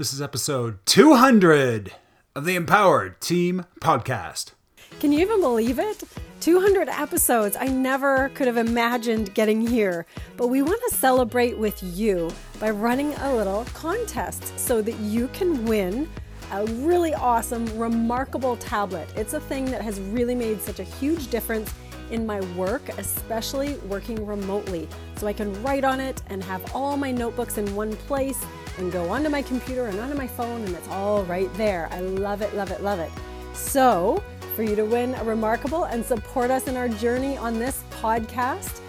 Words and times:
This 0.00 0.14
is 0.14 0.22
episode 0.22 0.78
200 0.86 1.92
of 2.34 2.46
the 2.46 2.56
Empowered 2.56 3.20
Team 3.20 3.66
Podcast. 3.82 4.52
Can 4.98 5.12
you 5.12 5.20
even 5.20 5.42
believe 5.42 5.78
it? 5.78 6.02
200 6.40 6.88
episodes. 6.88 7.54
I 7.54 7.66
never 7.66 8.30
could 8.30 8.46
have 8.46 8.56
imagined 8.56 9.34
getting 9.34 9.60
here. 9.60 10.06
But 10.38 10.46
we 10.46 10.62
want 10.62 10.80
to 10.88 10.96
celebrate 10.96 11.58
with 11.58 11.82
you 11.82 12.30
by 12.58 12.70
running 12.70 13.12
a 13.12 13.36
little 13.36 13.66
contest 13.74 14.58
so 14.58 14.80
that 14.80 14.98
you 15.00 15.28
can 15.34 15.66
win 15.66 16.08
a 16.50 16.64
really 16.64 17.12
awesome, 17.12 17.66
remarkable 17.78 18.56
tablet. 18.56 19.06
It's 19.16 19.34
a 19.34 19.40
thing 19.40 19.66
that 19.66 19.82
has 19.82 20.00
really 20.00 20.34
made 20.34 20.62
such 20.62 20.80
a 20.80 20.84
huge 20.84 21.28
difference 21.28 21.74
in 22.10 22.24
my 22.24 22.40
work, 22.56 22.88
especially 22.96 23.74
working 23.86 24.24
remotely. 24.24 24.88
So 25.16 25.26
I 25.26 25.34
can 25.34 25.62
write 25.62 25.84
on 25.84 26.00
it 26.00 26.22
and 26.28 26.42
have 26.44 26.74
all 26.74 26.96
my 26.96 27.12
notebooks 27.12 27.58
in 27.58 27.74
one 27.74 27.94
place 27.96 28.42
and 28.80 28.90
go 28.90 29.08
onto 29.10 29.28
my 29.28 29.42
computer 29.42 29.86
and 29.86 30.00
onto 30.00 30.16
my 30.16 30.26
phone, 30.26 30.62
and 30.64 30.74
it's 30.74 30.88
all 30.88 31.24
right 31.24 31.52
there. 31.54 31.88
I 31.92 32.00
love 32.00 32.42
it, 32.42 32.54
love 32.54 32.70
it, 32.70 32.82
love 32.82 32.98
it. 32.98 33.10
So, 33.54 34.22
for 34.56 34.62
you 34.62 34.74
to 34.76 34.84
win 34.84 35.14
a 35.14 35.24
remarkable 35.24 35.84
and 35.84 36.04
support 36.04 36.50
us 36.50 36.66
in 36.66 36.76
our 36.76 36.88
journey 36.88 37.36
on 37.36 37.58
this 37.58 37.82
podcast, 37.90 38.80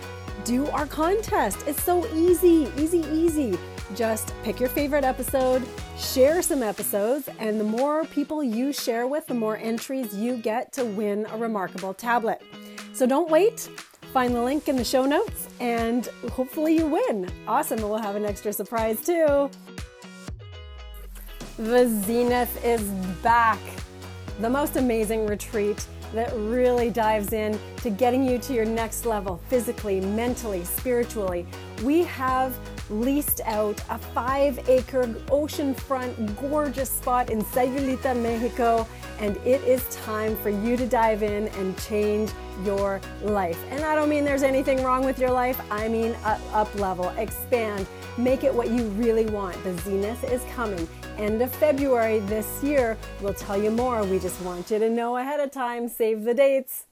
do 0.44 0.68
our 0.68 0.86
contest. 0.88 1.64
It's 1.68 1.84
so 1.84 2.08
easy, 2.16 2.72
easy, 2.78 3.06
easy. 3.12 3.58
Just 3.96 4.34
pick 4.44 4.60
your 4.60 4.70
favorite 4.70 5.04
episode, 5.04 5.68
share 5.98 6.42
some 6.42 6.64
episodes, 6.64 7.30
and 7.40 7.60
the 7.60 7.64
more 7.64 8.06
people 8.06 8.42
you 8.42 8.72
share 8.72 9.08
with, 9.08 9.28
the 9.28 9.34
more 9.34 9.58
entries 9.58 10.16
you 10.16 10.38
get 10.38 10.72
to 10.74 10.86
win 10.86 11.26
a 11.32 11.38
remarkable 11.38 11.94
tablet. 11.94 12.42
So 12.94 13.06
don't 13.06 13.30
wait. 13.30 13.70
Find 14.14 14.36
the 14.36 14.42
link 14.42 14.68
in 14.68 14.76
the 14.76 14.84
show 14.84 15.06
notes 15.06 15.48
and 15.62 16.08
hopefully 16.32 16.76
you 16.76 16.86
win. 16.86 17.32
Awesome. 17.48 17.82
We'll 17.82 17.98
have 17.98 18.18
an 18.18 18.26
extra 18.26 18.52
surprise 18.52 19.00
too. 19.00 19.50
The 21.62 21.88
Zenith 22.06 22.66
is 22.66 22.82
back. 23.22 23.60
The 24.40 24.50
most 24.50 24.78
amazing 24.78 25.28
retreat 25.28 25.86
that 26.12 26.34
really 26.36 26.90
dives 26.90 27.34
in 27.34 27.60
to 27.84 27.92
getting 27.92 28.28
you 28.28 28.40
to 28.40 28.54
your 28.54 28.66
next 28.66 29.06
level 29.06 29.40
physically, 29.48 30.02
mentally, 30.02 30.64
spiritually. 30.64 31.46
We 31.84 32.02
have 32.06 32.58
leased 32.90 33.42
out 33.46 33.80
a 33.92 34.00
five 34.00 34.68
acre 34.68 35.04
oceanfront 35.28 36.36
gorgeous 36.50 36.90
spot 36.90 37.30
in 37.30 37.44
Sayulita, 37.44 38.20
Mexico, 38.20 38.88
and 39.20 39.38
it 39.46 39.62
is 39.64 39.88
time 39.96 40.36
for 40.38 40.50
you 40.50 40.76
to 40.78 40.88
dive 40.88 41.22
in 41.22 41.48
and 41.50 41.78
change 41.84 42.32
your 42.66 43.00
life. 43.22 43.64
And 43.70 43.86
I 43.86 43.94
don't 43.94 44.10
mean 44.10 44.26
there's 44.26 44.42
anything 44.42 44.84
wrong 44.84 45.06
with 45.06 45.20
your 45.20 45.32
life, 45.32 45.62
I 45.70 45.88
mean 45.88 46.14
uh, 46.24 46.40
up 46.54 46.74
level, 46.80 47.10
expand, 47.10 47.86
make 48.18 48.44
it 48.44 48.52
what 48.52 48.70
you 48.70 48.86
really 48.98 49.28
want. 49.28 49.64
The 49.64 49.78
zenith 49.82 50.24
is 50.24 50.44
coming. 50.56 50.88
End 51.18 51.42
of 51.42 51.54
February 51.56 52.20
this 52.20 52.64
year. 52.64 52.98
We'll 53.22 53.34
tell 53.34 53.62
you 53.62 53.72
more. 53.72 54.04
We 54.04 54.20
just 54.20 54.42
want 54.42 54.72
you 54.72 54.80
to 54.80 54.90
know 54.90 55.18
ahead 55.18 55.40
of 55.40 55.52
time. 55.52 55.88
Save 55.88 56.24
the 56.24 56.34
dates. 56.34 56.86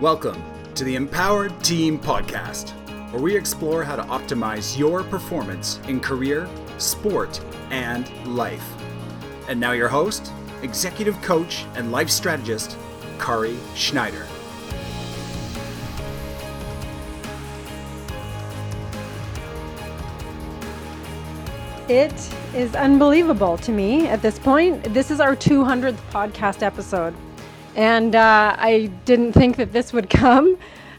Welcome 0.00 0.42
to 0.74 0.84
the 0.84 0.96
Empowered 0.96 1.62
Team 1.62 1.98
Podcast, 1.98 2.70
where 3.12 3.22
we 3.22 3.36
explore 3.36 3.84
how 3.84 3.96
to 3.96 4.02
optimize 4.02 4.76
your 4.78 5.02
performance 5.04 5.80
in 5.88 6.00
career, 6.00 6.48
sport, 6.78 7.40
and 7.70 8.10
life. 8.26 8.68
And 9.48 9.60
now, 9.60 9.72
your 9.72 9.88
host, 9.88 10.32
executive 10.62 11.20
coach, 11.22 11.64
and 11.74 11.92
life 11.92 12.10
strategist, 12.10 12.76
Kari 13.18 13.56
Schneider. 13.74 14.26
It 21.92 22.34
is 22.54 22.74
unbelievable 22.74 23.58
to 23.58 23.70
me 23.70 24.08
at 24.08 24.22
this 24.22 24.38
point. 24.38 24.82
This 24.94 25.10
is 25.10 25.20
our 25.20 25.36
200th 25.36 25.98
podcast 26.10 26.62
episode. 26.62 27.14
And 27.76 28.16
uh, 28.16 28.56
I 28.58 28.90
didn't 29.04 29.34
think 29.34 29.56
that 29.56 29.74
this 29.74 29.92
would 29.92 30.08
come. 30.24 30.56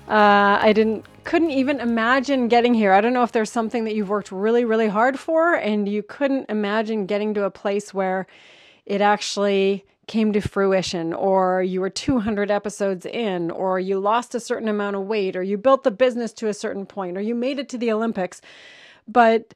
Uh, 0.08 0.60
I 0.62 0.72
didn't 0.72 1.08
couldn't 1.24 1.50
even 1.50 1.80
imagine 1.80 2.48
getting 2.48 2.76
here. 2.76 2.94
I 2.94 3.02
don't 3.02 3.12
know 3.12 3.24
if 3.24 3.32
there's 3.32 3.52
something 3.52 3.86
that 3.86 3.96
you've 3.96 4.10
worked 4.10 4.32
really, 4.32 4.66
really 4.66 4.88
hard 4.88 5.20
for, 5.20 5.56
and 5.56 5.90
you 5.90 6.04
couldn't 6.04 6.48
imagine 6.48 7.08
getting 7.08 7.34
to 7.34 7.46
a 7.46 7.50
place 7.50 7.92
where 7.92 8.28
it 8.86 9.02
actually 9.02 9.86
came 10.06 10.32
to 10.34 10.42
fruition, 10.42 11.12
or 11.12 11.64
you 11.64 11.82
were 11.82 11.90
200 11.90 12.52
episodes 12.52 13.08
in, 13.08 13.50
or 13.50 13.80
you 13.80 14.00
lost 14.00 14.36
a 14.36 14.40
certain 14.40 14.68
amount 14.68 14.96
of 14.96 15.08
weight, 15.08 15.36
or 15.36 15.42
you 15.42 15.58
built 15.58 15.82
the 15.82 15.90
business 15.90 16.32
to 16.34 16.50
a 16.50 16.54
certain 16.54 16.86
point, 16.86 17.18
or 17.18 17.22
you 17.22 17.34
made 17.34 17.58
it 17.58 17.68
to 17.70 17.80
the 17.80 17.92
Olympics. 17.92 18.42
But 19.08 19.56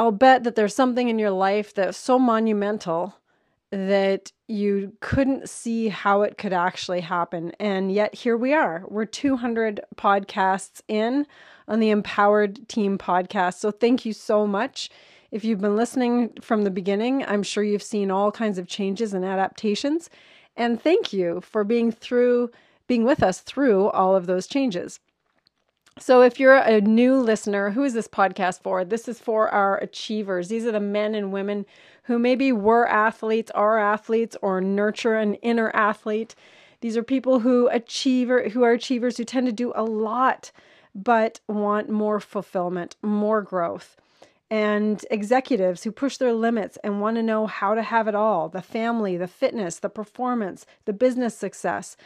I'll 0.00 0.12
bet 0.12 0.44
that 0.44 0.54
there's 0.54 0.74
something 0.74 1.10
in 1.10 1.18
your 1.18 1.30
life 1.30 1.74
that's 1.74 1.98
so 1.98 2.18
monumental 2.18 3.16
that 3.70 4.32
you 4.48 4.96
couldn't 5.00 5.46
see 5.46 5.88
how 5.88 6.22
it 6.22 6.38
could 6.38 6.54
actually 6.54 7.02
happen. 7.02 7.52
And 7.60 7.92
yet 7.92 8.14
here 8.14 8.34
we 8.38 8.54
are. 8.54 8.82
We're 8.88 9.04
200 9.04 9.78
podcasts 9.96 10.80
in 10.88 11.26
on 11.68 11.80
the 11.80 11.90
Empowered 11.90 12.66
Team 12.66 12.96
podcast. 12.96 13.58
So 13.58 13.70
thank 13.70 14.06
you 14.06 14.14
so 14.14 14.46
much. 14.46 14.88
If 15.32 15.44
you've 15.44 15.60
been 15.60 15.76
listening 15.76 16.30
from 16.40 16.64
the 16.64 16.70
beginning, 16.70 17.22
I'm 17.26 17.42
sure 17.42 17.62
you've 17.62 17.82
seen 17.82 18.10
all 18.10 18.32
kinds 18.32 18.56
of 18.56 18.66
changes 18.66 19.12
and 19.12 19.22
adaptations. 19.22 20.08
And 20.56 20.80
thank 20.80 21.12
you 21.12 21.42
for 21.42 21.62
being 21.62 21.92
through 21.92 22.50
being 22.86 23.04
with 23.04 23.22
us 23.22 23.40
through 23.40 23.90
all 23.90 24.16
of 24.16 24.24
those 24.24 24.46
changes. 24.46 24.98
So, 25.98 26.22
if 26.22 26.40
you're 26.40 26.56
a 26.56 26.80
new 26.80 27.16
listener, 27.16 27.70
who 27.70 27.82
is 27.84 27.94
this 27.94 28.08
podcast 28.08 28.62
for? 28.62 28.84
This 28.84 29.08
is 29.08 29.18
for 29.18 29.48
our 29.48 29.76
achievers. 29.78 30.48
These 30.48 30.64
are 30.64 30.72
the 30.72 30.80
men 30.80 31.14
and 31.14 31.32
women 31.32 31.66
who 32.04 32.18
maybe 32.18 32.52
were 32.52 32.88
athletes, 32.88 33.50
are 33.52 33.78
athletes, 33.78 34.36
or 34.40 34.60
nurture 34.60 35.16
an 35.16 35.34
inner 35.34 35.70
athlete. 35.74 36.34
These 36.80 36.96
are 36.96 37.02
people 37.02 37.40
who 37.40 37.68
achiever 37.68 38.48
who 38.50 38.62
are 38.62 38.72
achievers 38.72 39.16
who 39.16 39.24
tend 39.24 39.46
to 39.46 39.52
do 39.52 39.72
a 39.74 39.84
lot 39.84 40.50
but 40.94 41.40
want 41.46 41.88
more 41.88 42.20
fulfillment, 42.20 42.96
more 43.02 43.42
growth. 43.42 43.96
And 44.50 45.04
executives 45.10 45.84
who 45.84 45.92
push 45.92 46.16
their 46.16 46.32
limits 46.32 46.76
and 46.82 47.00
want 47.00 47.16
to 47.16 47.22
know 47.22 47.46
how 47.46 47.74
to 47.74 47.82
have 47.82 48.08
it 48.08 48.16
all 48.16 48.48
the 48.48 48.62
family, 48.62 49.16
the 49.16 49.28
fitness, 49.28 49.78
the 49.78 49.88
performance, 49.88 50.66
the 50.86 50.92
business 50.92 51.36
success 51.36 51.96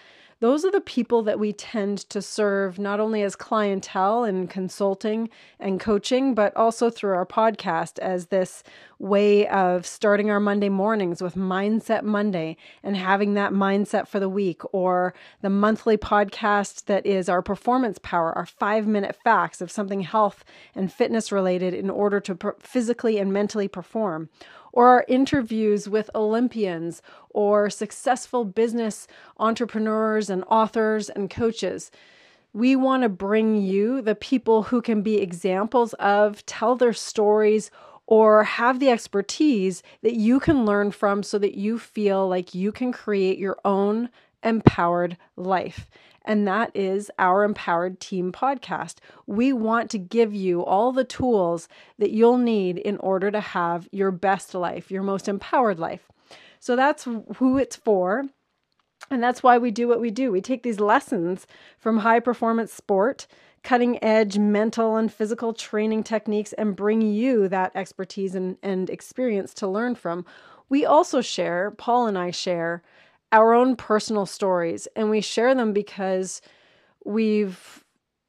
those 0.41 0.65
are 0.65 0.71
the 0.71 0.81
people 0.81 1.22
that 1.22 1.39
we 1.39 1.53
tend 1.53 1.99
to 2.11 2.21
serve 2.21 2.78
not 2.78 3.00
only 3.00 3.22
as 3.22 3.37
clientele 3.37 4.25
in 4.25 4.47
consulting 4.47 5.31
and 5.59 5.81
coaching, 5.81 6.34
but 6.34 6.56
also 6.56 6.91
through 6.91 7.15
our 7.15 7.27
podcast 7.27 7.99
as 7.99 8.27
this 8.27 8.62
way 8.99 9.47
of 9.49 9.87
starting 9.87 10.31
our 10.31 10.41
Monday 10.41 10.69
mornings 10.69 11.22
with 11.22 11.34
Mindset 11.34 12.03
Monday 12.03 12.56
and 12.83 12.97
having 12.97 13.34
that 13.34 13.53
mindset 13.53 14.09
for 14.09 14.21
the 14.21 14.28
week, 14.28 14.62
or 14.72 15.15
the 15.43 15.50
monthly 15.50 15.97
podcast 15.97 16.87
that 16.87 17.05
is 17.06 17.28
our 17.28 17.43
performance 17.43 17.99
power, 18.03 18.37
our 18.37 18.47
five 18.47 18.87
minute 18.87 19.16
facts 19.25 19.61
of 19.61 19.71
something 19.71 20.01
health 20.01 20.45
and 20.75 20.93
fitness 20.93 21.33
related 21.33 21.75
in 21.75 21.91
order 21.91 22.21
to 22.21 22.55
physically 22.61 23.19
and 23.19 23.33
mentally 23.33 23.69
perform 23.69 24.28
or 24.75 24.89
our 24.89 25.05
interviews 25.07 25.89
with 25.89 26.11
Olympians 26.17 27.01
or 27.31 27.71
successful 27.71 28.45
business 28.45 29.07
entrepreneurs 29.39 30.29
and 30.29 30.43
authors 30.49 31.09
and 31.09 31.31
coaches. 31.31 31.93
We 32.53 32.75
want 32.75 33.05
to 33.05 33.09
bring 33.09 33.57
you 33.63 34.03
the 34.03 34.17
people 34.17 34.65
who 34.65 34.83
can 34.83 35.01
be 35.03 35.19
examples 35.19 35.93
of, 35.95 36.45
tell 36.47 36.75
their 36.75 36.93
stories, 36.93 37.71
or 38.07 38.43
have 38.43 38.81
the 38.81 38.91
expertise 38.91 39.83
that 40.03 40.15
you 40.15 40.41
can 40.41 40.67
learn 40.67 40.91
from 40.91 41.23
so 41.23 41.39
that 41.39 41.55
you 41.55 41.79
feel 41.79 42.29
like 42.29 42.53
you 42.53 42.73
can 42.73 42.91
create 42.91 43.39
your 43.39 43.57
own 43.65 44.11
empowered 44.44 45.16
life 45.37 45.88
and 46.25 46.49
that 46.49 46.71
is 46.75 47.10
our 47.19 47.44
Empowered 47.44 48.00
Team 48.00 48.32
podcast. 48.32 48.97
We 49.27 49.53
want 49.53 49.91
to 49.91 49.99
give 49.99 50.34
you 50.34 50.65
all 50.65 50.91
the 50.91 51.04
tools 51.04 51.69
that 51.98 52.13
you'll 52.13 52.39
need 52.39 52.78
in 52.78 52.97
order 52.98 53.30
to 53.30 53.41
have 53.41 53.89
your 53.92 54.10
best 54.10 54.54
life, 54.54 54.91
your 54.91 55.03
most 55.03 55.28
empowered 55.28 55.78
life. 55.78 56.09
So 56.60 56.77
that's 56.77 57.07
who 57.36 57.59
it's 57.59 57.77
for. 57.77 58.24
And 59.10 59.22
that's 59.22 59.42
why 59.42 59.59
we 59.59 59.71
do 59.71 59.86
what 59.86 60.01
we 60.01 60.10
do. 60.10 60.33
We 60.33 60.41
take 60.41 60.63
these 60.63 60.80
lessons 60.80 61.47
from 61.78 61.98
high 61.98 62.21
performance 62.21 62.72
sport, 62.72 63.27
cutting 63.63 64.03
edge 64.03 64.39
mental 64.39 64.97
and 64.97 65.13
physical 65.13 65.53
training 65.53 66.04
techniques, 66.04 66.54
and 66.54 66.74
bring 66.74 67.03
you 67.03 67.48
that 67.48 67.72
expertise 67.74 68.34
and, 68.34 68.57
and 68.63 68.89
experience 68.89 69.53
to 69.54 69.69
learn 69.69 69.95
from. 69.95 70.24
We 70.71 70.86
also 70.86 71.21
share, 71.21 71.71
Paul 71.71 72.07
and 72.07 72.16
I 72.16 72.30
share, 72.30 72.83
our 73.34 73.53
own 73.53 73.75
personal 73.75 74.27
stories 74.27 74.86
and 74.95 75.10
we 75.10 75.21
share 75.21 75.57
them 75.57 75.72
because 75.72 76.41
we've 77.04 77.84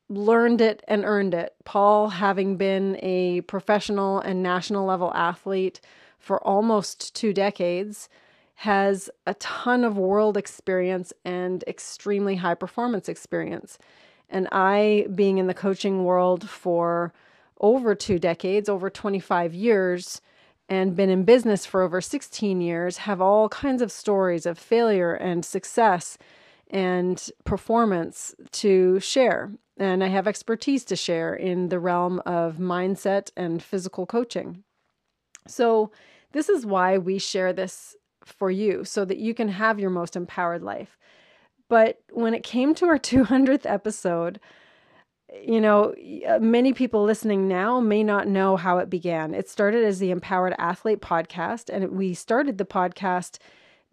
learned 0.10 0.62
it 0.62 0.84
and 0.88 1.06
earned 1.06 1.36
it. 1.36 1.54
Paul, 1.63 2.10
having 2.10 2.57
been 2.57 2.98
a 3.04 3.42
professional 3.42 4.19
and 4.19 4.42
national 4.42 4.84
level 4.84 5.13
athlete 5.13 5.80
for 6.18 6.44
almost 6.46 7.13
two 7.16 7.34
decades, 7.34 8.10
has 8.56 9.07
a 9.28 9.36
ton 9.36 9.84
of 9.84 9.96
world 9.96 10.38
experience 10.38 11.13
and 11.24 11.63
extremely 11.68 12.38
high 12.38 12.56
performance 12.56 13.07
experience. 13.07 13.78
And 14.28 14.48
I, 14.52 15.06
being 15.13 15.38
in 15.38 15.46
the 15.46 15.54
coaching 15.54 16.04
world 16.04 16.50
for 16.50 17.13
over 17.62 17.94
two 17.94 18.18
decades, 18.18 18.69
over 18.69 18.90
25 18.90 19.54
years, 19.54 20.19
and 20.68 20.96
been 20.96 21.10
in 21.10 21.24
business 21.24 21.66
for 21.66 21.82
over 21.82 22.02
16 22.02 22.62
years, 22.62 22.98
have 22.98 23.22
all 23.22 23.50
kinds 23.50 23.82
of 23.82 23.92
stories 23.92 24.46
of 24.46 24.58
failure 24.58 25.14
and 25.14 25.46
success 25.46 26.18
and 26.70 27.30
performance 27.44 28.34
to 28.52 29.00
share. 29.00 29.52
And 29.78 30.04
I 30.04 30.08
have 30.08 30.28
expertise 30.28 30.84
to 30.86 30.96
share 30.96 31.34
in 31.34 31.70
the 31.70 31.80
realm 31.80 32.22
of 32.26 32.56
mindset 32.58 33.32
and 33.36 33.62
physical 33.62 34.06
coaching. 34.06 34.64
So, 35.48 35.92
this 36.32 36.50
is 36.50 36.66
why 36.66 36.98
we 36.98 37.20
share 37.20 37.54
this 37.54 37.96
for 38.24 38.50
you 38.50 38.84
so 38.84 39.06
that 39.06 39.20
you 39.20 39.34
can 39.34 39.50
have 39.50 39.80
your 39.80 39.90
most 39.90 40.16
empowered 40.16 40.64
life. 40.64 40.98
But 41.70 42.00
when 42.12 42.34
it 42.34 42.44
came 42.44 42.76
to 42.76 42.86
our 42.88 43.00
200th 43.00 43.66
episode, 43.66 44.40
you 45.44 45.62
know, 45.62 45.94
uh, 46.28 46.40
many 46.40 46.74
people 46.74 47.04
listening 47.04 47.48
now 47.48 47.80
may 47.80 48.04
not 48.04 48.28
know 48.28 48.58
how 48.58 48.78
it 48.78 48.90
began. 48.90 49.34
It 49.34 49.50
started 49.50 49.84
as 49.84 50.00
the 50.00 50.12
Empowered 50.12 50.56
Athlete 50.58 51.02
podcast, 51.02 51.70
and 51.70 51.92
we 51.92 52.14
started 52.14 52.58
the 52.58 52.66
podcast 52.66 53.38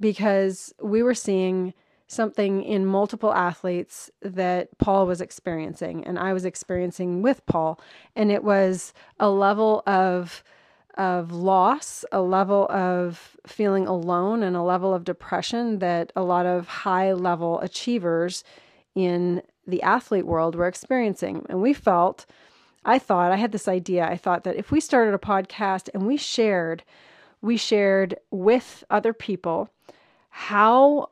because 0.00 0.74
we 0.82 1.02
were 1.02 1.14
seeing 1.14 1.74
something 2.06 2.62
in 2.62 2.84
multiple 2.84 3.32
athletes 3.32 4.10
that 4.20 4.76
Paul 4.78 5.06
was 5.06 5.20
experiencing, 5.20 6.04
and 6.04 6.18
I 6.18 6.32
was 6.32 6.44
experiencing 6.44 7.22
with 7.22 7.44
Paul, 7.46 7.80
and 8.14 8.30
it 8.30 8.44
was 8.44 8.92
a 9.18 9.30
level 9.30 9.82
of 9.86 10.42
of 10.98 11.32
loss, 11.32 12.04
a 12.12 12.20
level 12.20 12.70
of 12.70 13.38
feeling 13.46 13.86
alone, 13.86 14.42
and 14.42 14.54
a 14.54 14.62
level 14.62 14.92
of 14.92 15.04
depression 15.04 15.78
that 15.78 16.12
a 16.14 16.22
lot 16.22 16.44
of 16.44 16.68
high 16.68 17.14
level 17.14 17.60
achievers 17.60 18.44
in 18.94 19.40
the 19.66 19.82
athlete 19.82 20.26
world 20.26 20.54
were 20.54 20.66
experiencing. 20.66 21.46
And 21.48 21.60
we 21.60 21.72
felt, 21.72 22.26
I 22.84 22.98
thought, 22.98 23.32
I 23.32 23.36
had 23.36 23.52
this 23.52 23.68
idea. 23.68 24.06
I 24.06 24.16
thought 24.16 24.44
that 24.44 24.56
if 24.56 24.70
we 24.70 24.80
started 24.80 25.14
a 25.14 25.18
podcast 25.18 25.88
and 25.94 26.06
we 26.06 26.16
shared, 26.16 26.82
we 27.40 27.56
shared 27.56 28.16
with 28.30 28.84
other 28.90 29.12
people 29.12 29.68
how 30.30 31.10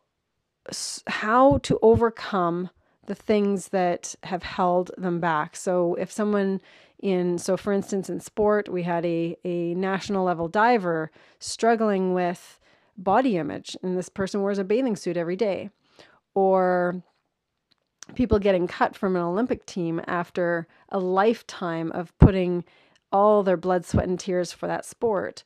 how 1.07 1.59
to 1.59 1.79
overcome 1.83 2.71
the 3.07 3.15
things 3.15 3.69
that 3.69 4.15
have 4.23 4.43
held 4.43 4.91
them 4.97 5.19
back. 5.19 5.57
So 5.57 5.95
if 5.95 6.13
someone 6.13 6.61
in 7.01 7.39
so 7.39 7.57
for 7.57 7.73
instance 7.73 8.11
in 8.11 8.21
sport 8.21 8.69
we 8.69 8.83
had 8.83 9.05
a, 9.07 9.37
a 9.43 9.75
national 9.75 10.25
level 10.25 10.49
diver 10.49 11.11
struggling 11.39 12.13
with 12.13 12.59
body 12.97 13.39
image 13.39 13.75
and 13.83 13.97
this 13.97 14.11
person 14.11 14.43
wears 14.43 14.59
a 14.59 14.65
bathing 14.65 14.97
suit 14.97 15.17
every 15.17 15.37
day 15.37 15.71
or 16.35 17.03
people 18.15 18.39
getting 18.39 18.67
cut 18.67 18.97
from 18.97 19.17
an 19.17 19.23
olympic 19.23 19.67
team 19.67 20.01
after 20.07 20.67
a 20.89 20.99
lifetime 20.99 21.91
of 21.93 22.17
putting 22.19 22.65
all 23.13 23.43
their 23.43 23.57
blood 23.57 23.85
sweat 23.85 24.09
and 24.09 24.21
tears 24.21 24.53
for 24.53 24.67
that 24.67 24.85
sport 24.85 25.43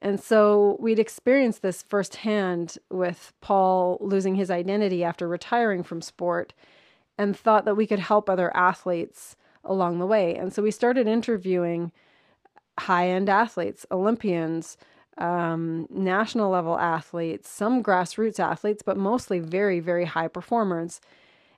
and 0.00 0.18
so 0.18 0.76
we'd 0.80 0.98
experienced 0.98 1.62
this 1.62 1.82
firsthand 1.82 2.78
with 2.90 3.32
paul 3.40 3.98
losing 4.00 4.34
his 4.34 4.50
identity 4.50 5.04
after 5.04 5.28
retiring 5.28 5.82
from 5.82 6.00
sport 6.00 6.52
and 7.18 7.36
thought 7.36 7.64
that 7.64 7.76
we 7.76 7.86
could 7.86 7.98
help 7.98 8.28
other 8.28 8.54
athletes 8.56 9.36
along 9.64 9.98
the 9.98 10.06
way. 10.06 10.34
And 10.34 10.52
so 10.52 10.62
we 10.62 10.70
started 10.70 11.06
interviewing 11.06 11.92
high 12.78 13.08
end 13.08 13.28
athletes, 13.28 13.86
Olympians, 13.90 14.76
um, 15.18 15.86
national 15.90 16.50
level 16.50 16.78
athletes, 16.78 17.48
some 17.48 17.82
grassroots 17.82 18.40
athletes, 18.40 18.82
but 18.82 18.96
mostly 18.96 19.38
very, 19.38 19.78
very 19.78 20.06
high 20.06 20.28
performers. 20.28 21.00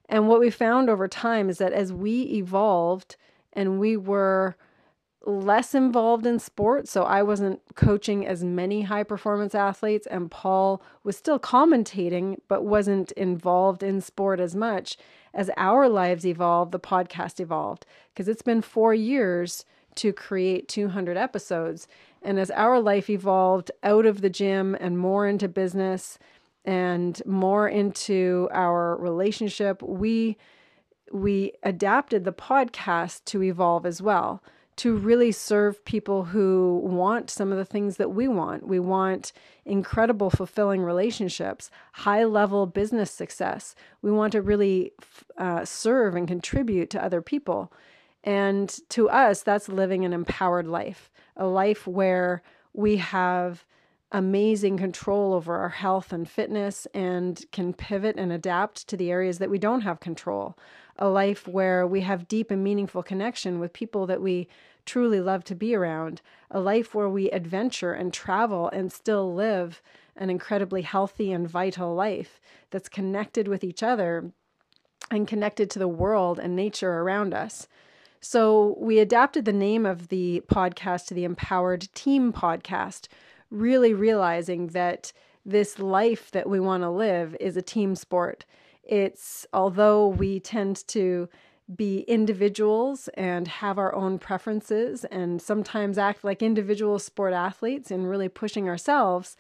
And 0.08 0.28
what 0.28 0.40
we 0.40 0.50
found 0.50 0.90
over 0.90 1.08
time 1.08 1.48
is 1.48 1.58
that 1.58 1.72
as 1.72 1.92
we 1.92 2.22
evolved 2.22 3.16
and 3.52 3.78
we 3.78 3.96
were 3.96 4.56
less 5.26 5.74
involved 5.74 6.26
in 6.26 6.38
sports, 6.38 6.90
so 6.90 7.02
I 7.04 7.22
wasn't 7.22 7.60
coaching 7.74 8.26
as 8.26 8.44
many 8.44 8.82
high 8.82 9.04
performance 9.04 9.54
athletes, 9.54 10.06
and 10.06 10.30
Paul 10.30 10.82
was 11.02 11.16
still 11.16 11.38
commentating, 11.38 12.36
but 12.48 12.64
wasn't 12.64 13.12
involved 13.12 13.82
in 13.82 14.00
sport 14.00 14.40
as 14.40 14.54
much 14.54 14.98
as 15.32 15.50
our 15.56 15.88
lives 15.88 16.26
evolved, 16.26 16.72
the 16.72 16.80
podcast 16.80 17.40
evolved 17.40 17.86
because 18.12 18.28
it's 18.28 18.42
been 18.42 18.62
four 18.62 18.94
years 18.94 19.64
to 19.96 20.12
create 20.12 20.68
200 20.68 21.16
episodes. 21.16 21.86
And 22.22 22.38
as 22.38 22.50
our 22.50 22.80
life 22.80 23.08
evolved 23.10 23.70
out 23.82 24.06
of 24.06 24.20
the 24.20 24.30
gym 24.30 24.76
and 24.78 24.98
more 24.98 25.26
into 25.26 25.48
business 25.48 26.18
and 26.64 27.20
more 27.26 27.68
into 27.68 28.48
our 28.52 28.96
relationship, 28.96 29.82
we 29.82 30.36
we 31.12 31.52
adapted 31.62 32.24
the 32.24 32.32
podcast 32.32 33.24
to 33.26 33.42
evolve 33.42 33.86
as 33.86 34.02
well 34.02 34.42
to 34.76 34.96
really 34.96 35.30
serve 35.30 35.84
people 35.84 36.24
who 36.24 36.80
want 36.82 37.30
some 37.30 37.52
of 37.52 37.58
the 37.58 37.64
things 37.64 37.96
that 37.96 38.10
we 38.10 38.26
want. 38.26 38.66
We 38.66 38.80
want 38.80 39.32
incredible, 39.64 40.30
fulfilling 40.30 40.82
relationships, 40.82 41.70
high 41.92 42.24
level 42.24 42.66
business 42.66 43.10
success. 43.10 43.76
We 44.02 44.10
want 44.10 44.32
to 44.32 44.42
really 44.42 44.92
uh, 45.38 45.64
serve 45.64 46.16
and 46.16 46.26
contribute 46.26 46.90
to 46.90 47.04
other 47.04 47.22
people. 47.22 47.72
And 48.24 48.68
to 48.90 49.08
us, 49.08 49.42
that's 49.42 49.68
living 49.68 50.04
an 50.04 50.12
empowered 50.12 50.66
life, 50.66 51.10
a 51.36 51.46
life 51.46 51.86
where 51.86 52.42
we 52.72 52.96
have 52.96 53.64
amazing 54.12 54.76
control 54.78 55.32
over 55.32 55.56
our 55.56 55.70
health 55.70 56.12
and 56.12 56.28
fitness 56.28 56.86
and 56.94 57.44
can 57.50 57.72
pivot 57.72 58.16
and 58.16 58.32
adapt 58.32 58.86
to 58.88 58.96
the 58.96 59.10
areas 59.10 59.38
that 59.38 59.50
we 59.50 59.58
don't 59.58 59.80
have 59.80 59.98
control 59.98 60.56
a 60.98 61.08
life 61.08 61.48
where 61.48 61.86
we 61.86 62.02
have 62.02 62.28
deep 62.28 62.50
and 62.50 62.62
meaningful 62.62 63.02
connection 63.02 63.58
with 63.58 63.72
people 63.72 64.06
that 64.06 64.22
we 64.22 64.48
truly 64.86 65.20
love 65.20 65.44
to 65.44 65.54
be 65.54 65.74
around, 65.74 66.20
a 66.50 66.60
life 66.60 66.94
where 66.94 67.08
we 67.08 67.30
adventure 67.30 67.92
and 67.92 68.12
travel 68.12 68.68
and 68.70 68.92
still 68.92 69.34
live 69.34 69.82
an 70.16 70.30
incredibly 70.30 70.82
healthy 70.82 71.32
and 71.32 71.48
vital 71.48 71.94
life 71.94 72.40
that's 72.70 72.88
connected 72.88 73.48
with 73.48 73.64
each 73.64 73.82
other 73.82 74.30
and 75.10 75.26
connected 75.26 75.68
to 75.70 75.78
the 75.78 75.88
world 75.88 76.38
and 76.38 76.54
nature 76.54 77.00
around 77.00 77.34
us. 77.34 77.66
So, 78.20 78.76
we 78.78 79.00
adapted 79.00 79.44
the 79.44 79.52
name 79.52 79.84
of 79.84 80.08
the 80.08 80.42
podcast 80.50 81.06
to 81.06 81.14
the 81.14 81.24
Empowered 81.24 81.88
Team 81.94 82.32
Podcast, 82.32 83.08
really 83.54 83.94
realizing 83.94 84.68
that 84.68 85.12
this 85.46 85.78
life 85.78 86.30
that 86.32 86.48
we 86.48 86.58
want 86.58 86.82
to 86.82 86.90
live 86.90 87.36
is 87.38 87.56
a 87.56 87.62
team 87.62 87.94
sport. 87.94 88.44
It's 88.82 89.46
although 89.52 90.08
we 90.08 90.40
tend 90.40 90.86
to 90.88 91.28
be 91.74 92.00
individuals 92.00 93.08
and 93.14 93.48
have 93.48 93.78
our 93.78 93.94
own 93.94 94.18
preferences 94.18 95.04
and 95.06 95.40
sometimes 95.40 95.96
act 95.96 96.22
like 96.22 96.42
individual 96.42 96.98
sport 96.98 97.32
athletes 97.32 97.90
and 97.90 98.08
really 98.08 98.28
pushing 98.28 98.68
ourselves, 98.68 99.36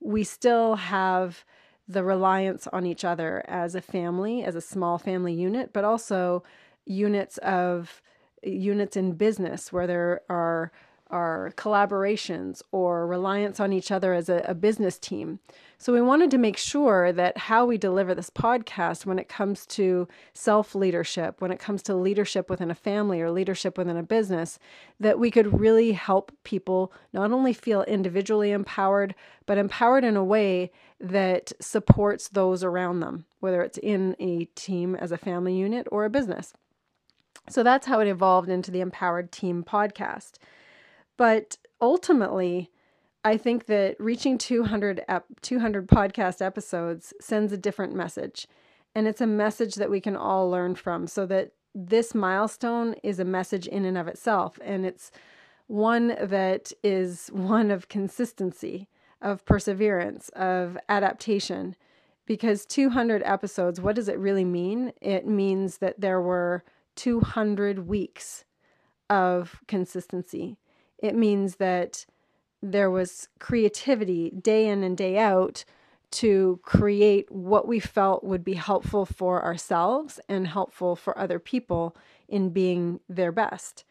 we 0.00 0.24
still 0.24 0.76
have 0.76 1.44
the 1.88 2.04
reliance 2.04 2.66
on 2.72 2.84
each 2.84 3.04
other 3.04 3.42
as 3.48 3.74
a 3.74 3.80
family, 3.80 4.44
as 4.44 4.54
a 4.54 4.60
small 4.60 4.98
family 4.98 5.32
unit, 5.32 5.72
but 5.72 5.84
also 5.84 6.42
units 6.84 7.38
of 7.38 8.02
units 8.42 8.96
in 8.96 9.12
business 9.12 9.72
where 9.72 9.86
there 9.86 10.20
are 10.28 10.72
our 11.12 11.52
collaborations 11.56 12.62
or 12.72 13.06
reliance 13.06 13.60
on 13.60 13.72
each 13.72 13.92
other 13.92 14.14
as 14.14 14.28
a, 14.30 14.44
a, 14.48 14.54
business 14.54 14.98
team. 14.98 15.38
So, 15.76 15.92
we 15.92 16.00
wanted 16.00 16.30
to 16.30 16.38
make 16.38 16.56
sure 16.56 17.12
that 17.12 17.36
how 17.36 17.66
we 17.66 17.76
deliver 17.76 18.14
this 18.14 18.30
podcast 18.30 19.04
when 19.04 19.18
it 19.18 19.28
comes 19.28 19.66
to 19.66 20.08
self 20.32 20.74
leadership, 20.74 21.40
when 21.40 21.52
it 21.52 21.58
comes 21.58 21.82
to 21.84 21.94
leadership 21.94 22.48
within 22.48 22.70
a 22.70 22.74
family 22.74 23.20
or 23.20 23.30
leadership 23.30 23.76
within 23.76 23.96
a 23.96 24.02
business, 24.02 24.58
that 24.98 25.18
we 25.18 25.30
could 25.30 25.60
really 25.60 25.92
help 25.92 26.32
people 26.44 26.92
not 27.12 27.30
only 27.30 27.52
feel 27.52 27.82
individually 27.82 28.50
empowered, 28.50 29.14
but 29.44 29.58
empowered 29.58 30.04
in 30.04 30.16
a 30.16 30.24
way 30.24 30.70
that 30.98 31.52
supports 31.60 32.28
those 32.28 32.64
around 32.64 33.00
them, 33.00 33.26
whether 33.40 33.60
it's 33.60 33.78
in 33.78 34.16
a 34.18 34.46
team 34.54 34.94
as 34.94 35.12
a 35.12 35.18
family 35.18 35.54
unit 35.54 35.86
or 35.92 36.04
a 36.04 36.10
business. 36.10 36.54
So, 37.50 37.62
that's 37.62 37.86
how 37.86 38.00
it 38.00 38.08
evolved 38.08 38.48
into 38.48 38.70
the 38.70 38.80
Empowered 38.80 39.30
Team 39.30 39.62
podcast. 39.62 40.38
But 41.22 41.56
ultimately, 41.80 42.72
I 43.24 43.36
think 43.36 43.66
that 43.66 43.94
reaching 44.00 44.38
200 44.38 45.04
ep- 45.06 45.40
200 45.40 45.86
podcast 45.86 46.44
episodes 46.44 47.14
sends 47.20 47.52
a 47.52 47.56
different 47.56 47.94
message. 47.94 48.48
And 48.92 49.06
it's 49.06 49.20
a 49.20 49.26
message 49.28 49.76
that 49.76 49.88
we 49.88 50.00
can 50.00 50.16
all 50.16 50.50
learn 50.50 50.74
from 50.74 51.06
so 51.06 51.24
that 51.26 51.52
this 51.76 52.12
milestone 52.12 52.96
is 53.04 53.20
a 53.20 53.24
message 53.24 53.68
in 53.68 53.84
and 53.84 53.96
of 53.96 54.08
itself 54.08 54.58
and 54.64 54.84
it's 54.84 55.12
one 55.68 56.16
that 56.20 56.72
is 56.82 57.28
one 57.28 57.70
of 57.70 57.88
consistency, 57.88 58.88
of 59.20 59.44
perseverance, 59.44 60.28
of 60.30 60.76
adaptation. 60.88 61.76
Because 62.26 62.66
200 62.66 63.22
episodes, 63.24 63.80
what 63.80 63.94
does 63.94 64.08
it 64.08 64.18
really 64.18 64.44
mean? 64.44 64.92
It 65.00 65.24
means 65.24 65.78
that 65.78 66.00
there 66.00 66.20
were 66.20 66.64
200 66.96 67.86
weeks 67.86 68.44
of 69.08 69.60
consistency 69.68 70.58
it 71.02 71.14
means 71.14 71.56
that 71.56 72.06
there 72.62 72.90
was 72.90 73.28
creativity 73.40 74.30
day 74.30 74.68
in 74.68 74.84
and 74.84 74.96
day 74.96 75.18
out 75.18 75.64
to 76.12 76.60
create 76.62 77.30
what 77.32 77.66
we 77.66 77.80
felt 77.80 78.22
would 78.22 78.44
be 78.44 78.54
helpful 78.54 79.04
for 79.04 79.42
ourselves 79.42 80.20
and 80.28 80.46
helpful 80.46 80.94
for 80.94 81.18
other 81.18 81.38
people 81.38 81.96
in 82.28 82.50
being 82.50 83.00
their 83.08 83.32
best. 83.32 83.84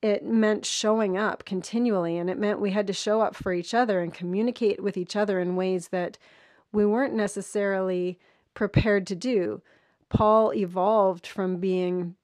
It 0.00 0.24
meant 0.24 0.66
showing 0.66 1.16
up 1.16 1.44
continually, 1.44 2.18
and 2.18 2.28
it 2.28 2.38
meant 2.38 2.60
we 2.60 2.72
had 2.72 2.88
to 2.88 2.92
show 2.92 3.20
up 3.20 3.36
for 3.36 3.52
each 3.52 3.72
other 3.72 4.00
and 4.00 4.12
communicate 4.12 4.82
with 4.82 4.96
each 4.96 5.14
other 5.14 5.38
in 5.38 5.54
ways 5.54 5.88
that 5.88 6.18
we 6.72 6.84
weren't 6.84 7.14
necessarily 7.14 8.18
prepared 8.54 9.06
to 9.06 9.14
do. 9.14 9.62
Paul 10.08 10.52
evolved 10.54 11.26
from 11.26 11.58
being 11.58 12.16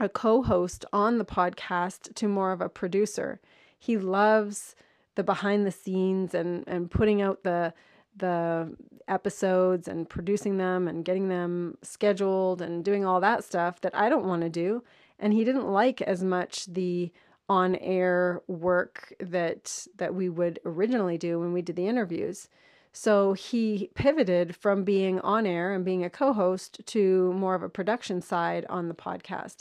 a 0.00 0.08
co 0.08 0.42
host 0.42 0.84
on 0.92 1.18
the 1.18 1.24
podcast 1.24 2.14
to 2.14 2.28
more 2.28 2.52
of 2.52 2.60
a 2.60 2.68
producer. 2.68 3.40
He 3.78 3.96
loves 3.96 4.74
the 5.14 5.22
behind 5.22 5.66
the 5.66 5.70
scenes 5.72 6.34
and, 6.34 6.64
and 6.66 6.90
putting 6.90 7.22
out 7.22 7.42
the 7.42 7.74
the 8.16 8.76
episodes 9.08 9.88
and 9.88 10.08
producing 10.08 10.56
them 10.56 10.88
and 10.88 11.04
getting 11.04 11.28
them 11.28 11.78
scheduled 11.82 12.60
and 12.60 12.84
doing 12.84 13.04
all 13.04 13.20
that 13.20 13.44
stuff 13.44 13.80
that 13.80 13.94
I 13.94 14.08
don't 14.08 14.26
want 14.26 14.42
to 14.42 14.48
do. 14.48 14.82
And 15.18 15.32
he 15.32 15.44
didn't 15.44 15.68
like 15.68 16.02
as 16.02 16.22
much 16.22 16.66
the 16.66 17.12
on 17.48 17.76
air 17.76 18.42
work 18.46 19.12
that 19.18 19.86
that 19.96 20.14
we 20.14 20.28
would 20.28 20.60
originally 20.64 21.18
do 21.18 21.40
when 21.40 21.52
we 21.52 21.62
did 21.62 21.76
the 21.76 21.88
interviews. 21.88 22.48
So 22.92 23.34
he 23.34 23.90
pivoted 23.94 24.56
from 24.56 24.84
being 24.84 25.20
on 25.20 25.46
air 25.46 25.72
and 25.72 25.84
being 25.84 26.04
a 26.04 26.10
co 26.10 26.32
host 26.32 26.80
to 26.86 27.32
more 27.32 27.54
of 27.54 27.62
a 27.62 27.68
production 27.68 28.20
side 28.20 28.66
on 28.68 28.88
the 28.88 28.94
podcast. 28.94 29.58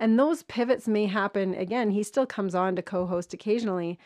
And 0.00 0.18
those 0.18 0.42
pivots 0.44 0.88
may 0.88 1.04
happen 1.06 1.54
again. 1.54 1.90
He 1.90 2.02
still 2.02 2.24
comes 2.24 2.54
on 2.54 2.74
to 2.76 2.82
co 2.82 3.06
host 3.06 3.34
occasionally. 3.34 3.98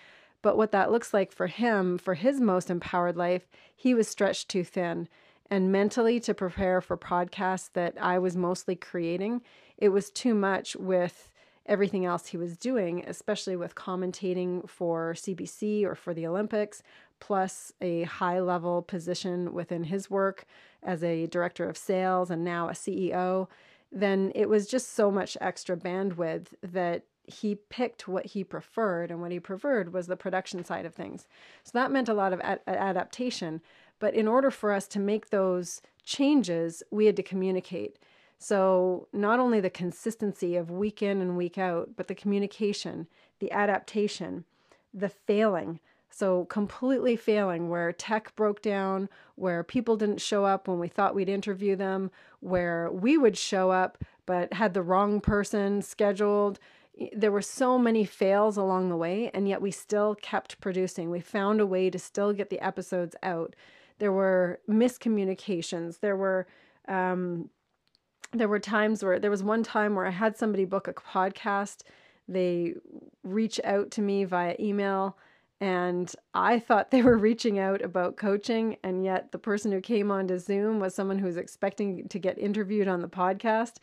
But 0.42 0.56
what 0.56 0.72
that 0.72 0.90
looks 0.90 1.14
like 1.14 1.32
for 1.32 1.46
him, 1.46 1.96
for 1.96 2.14
his 2.14 2.40
most 2.40 2.68
empowered 2.68 3.16
life, 3.16 3.46
he 3.74 3.94
was 3.94 4.08
stretched 4.08 4.50
too 4.50 4.64
thin. 4.64 5.08
And 5.50 5.70
mentally, 5.70 6.18
to 6.20 6.34
prepare 6.34 6.80
for 6.80 6.98
podcasts 6.98 7.70
that 7.74 7.94
I 8.00 8.18
was 8.18 8.36
mostly 8.36 8.74
creating, 8.74 9.42
it 9.78 9.90
was 9.90 10.10
too 10.10 10.34
much 10.34 10.74
with 10.74 11.30
everything 11.66 12.04
else 12.04 12.26
he 12.26 12.36
was 12.36 12.56
doing, 12.56 13.04
especially 13.06 13.56
with 13.56 13.74
commentating 13.74 14.68
for 14.68 15.14
CBC 15.14 15.84
or 15.84 15.94
for 15.94 16.12
the 16.12 16.26
Olympics, 16.26 16.82
plus 17.20 17.72
a 17.80 18.02
high 18.02 18.40
level 18.40 18.82
position 18.82 19.54
within 19.54 19.84
his 19.84 20.10
work 20.10 20.44
as 20.82 21.02
a 21.02 21.26
director 21.28 21.68
of 21.68 21.76
sales 21.76 22.30
and 22.30 22.44
now 22.44 22.68
a 22.68 22.72
CEO, 22.72 23.48
then 23.92 24.32
it 24.34 24.48
was 24.48 24.66
just 24.66 24.94
so 24.94 25.10
much 25.10 25.36
extra 25.40 25.76
bandwidth 25.76 26.48
that 26.62 27.04
he 27.26 27.54
picked 27.54 28.06
what 28.06 28.26
he 28.26 28.44
preferred, 28.44 29.10
and 29.10 29.20
what 29.20 29.30
he 29.30 29.40
preferred 29.40 29.92
was 29.92 30.06
the 30.06 30.16
production 30.16 30.64
side 30.64 30.84
of 30.84 30.94
things. 30.94 31.26
So 31.62 31.70
that 31.74 31.90
meant 31.90 32.08
a 32.08 32.14
lot 32.14 32.32
of 32.32 32.40
ad- 32.40 32.60
adaptation. 32.66 33.62
But 33.98 34.14
in 34.14 34.28
order 34.28 34.50
for 34.50 34.72
us 34.72 34.86
to 34.88 34.98
make 34.98 35.30
those 35.30 35.80
changes, 36.02 36.82
we 36.90 37.06
had 37.06 37.16
to 37.16 37.22
communicate. 37.22 37.98
So, 38.38 39.08
not 39.12 39.38
only 39.38 39.60
the 39.60 39.70
consistency 39.70 40.56
of 40.56 40.70
week 40.70 41.00
in 41.00 41.22
and 41.22 41.36
week 41.36 41.56
out, 41.56 41.90
but 41.96 42.08
the 42.08 42.14
communication, 42.14 43.06
the 43.38 43.50
adaptation, 43.52 44.44
the 44.92 45.08
failing. 45.08 45.80
So, 46.16 46.44
completely 46.44 47.16
failing 47.16 47.68
where 47.68 47.92
tech 47.92 48.36
broke 48.36 48.62
down, 48.62 49.08
where 49.34 49.64
people 49.64 49.96
didn't 49.96 50.20
show 50.20 50.44
up 50.44 50.68
when 50.68 50.78
we 50.78 50.86
thought 50.86 51.16
we'd 51.16 51.28
interview 51.28 51.74
them, 51.74 52.12
where 52.38 52.88
we 52.88 53.18
would 53.18 53.36
show 53.36 53.72
up 53.72 53.98
but 54.24 54.52
had 54.52 54.74
the 54.74 54.82
wrong 54.82 55.20
person 55.20 55.82
scheduled. 55.82 56.60
There 57.12 57.32
were 57.32 57.42
so 57.42 57.78
many 57.78 58.04
fails 58.04 58.56
along 58.56 58.90
the 58.90 58.96
way, 58.96 59.28
and 59.34 59.48
yet 59.48 59.60
we 59.60 59.72
still 59.72 60.14
kept 60.14 60.60
producing. 60.60 61.10
We 61.10 61.18
found 61.18 61.60
a 61.60 61.66
way 61.66 61.90
to 61.90 61.98
still 61.98 62.32
get 62.32 62.48
the 62.48 62.64
episodes 62.64 63.16
out. 63.24 63.56
There 63.98 64.12
were 64.12 64.60
miscommunications. 64.70 65.98
There 65.98 66.16
were 66.16 66.46
um, 66.86 67.50
there 68.32 68.48
were 68.48 68.60
times 68.60 69.02
where 69.02 69.18
there 69.18 69.32
was 69.32 69.42
one 69.42 69.64
time 69.64 69.96
where 69.96 70.06
I 70.06 70.10
had 70.10 70.36
somebody 70.36 70.64
book 70.64 70.86
a 70.86 70.92
podcast. 70.92 71.82
They 72.28 72.74
reach 73.24 73.60
out 73.64 73.90
to 73.92 74.00
me 74.00 74.24
via 74.24 74.54
email 74.60 75.16
and 75.64 76.14
I 76.34 76.58
thought 76.58 76.90
they 76.90 77.00
were 77.00 77.16
reaching 77.16 77.58
out 77.58 77.80
about 77.80 78.18
coaching, 78.18 78.76
and 78.84 79.02
yet 79.02 79.32
the 79.32 79.38
person 79.38 79.72
who 79.72 79.80
came 79.80 80.10
onto 80.10 80.38
Zoom 80.38 80.78
was 80.78 80.94
someone 80.94 81.18
who 81.18 81.24
was 81.24 81.38
expecting 81.38 82.06
to 82.08 82.18
get 82.18 82.36
interviewed 82.36 82.86
on 82.86 83.00
the 83.00 83.08
podcast. 83.08 83.76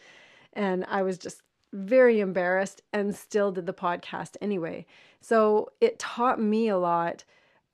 And 0.53 0.85
I 0.87 1.01
was 1.01 1.17
just 1.17 1.41
very 1.73 2.19
embarrassed 2.19 2.83
and 2.93 3.15
still 3.15 3.51
did 3.51 3.65
the 3.65 3.73
podcast 3.73 4.37
anyway. 4.41 4.85
So 5.21 5.71
it 5.81 5.97
taught 5.97 6.39
me 6.39 6.67
a 6.67 6.77
lot 6.77 7.23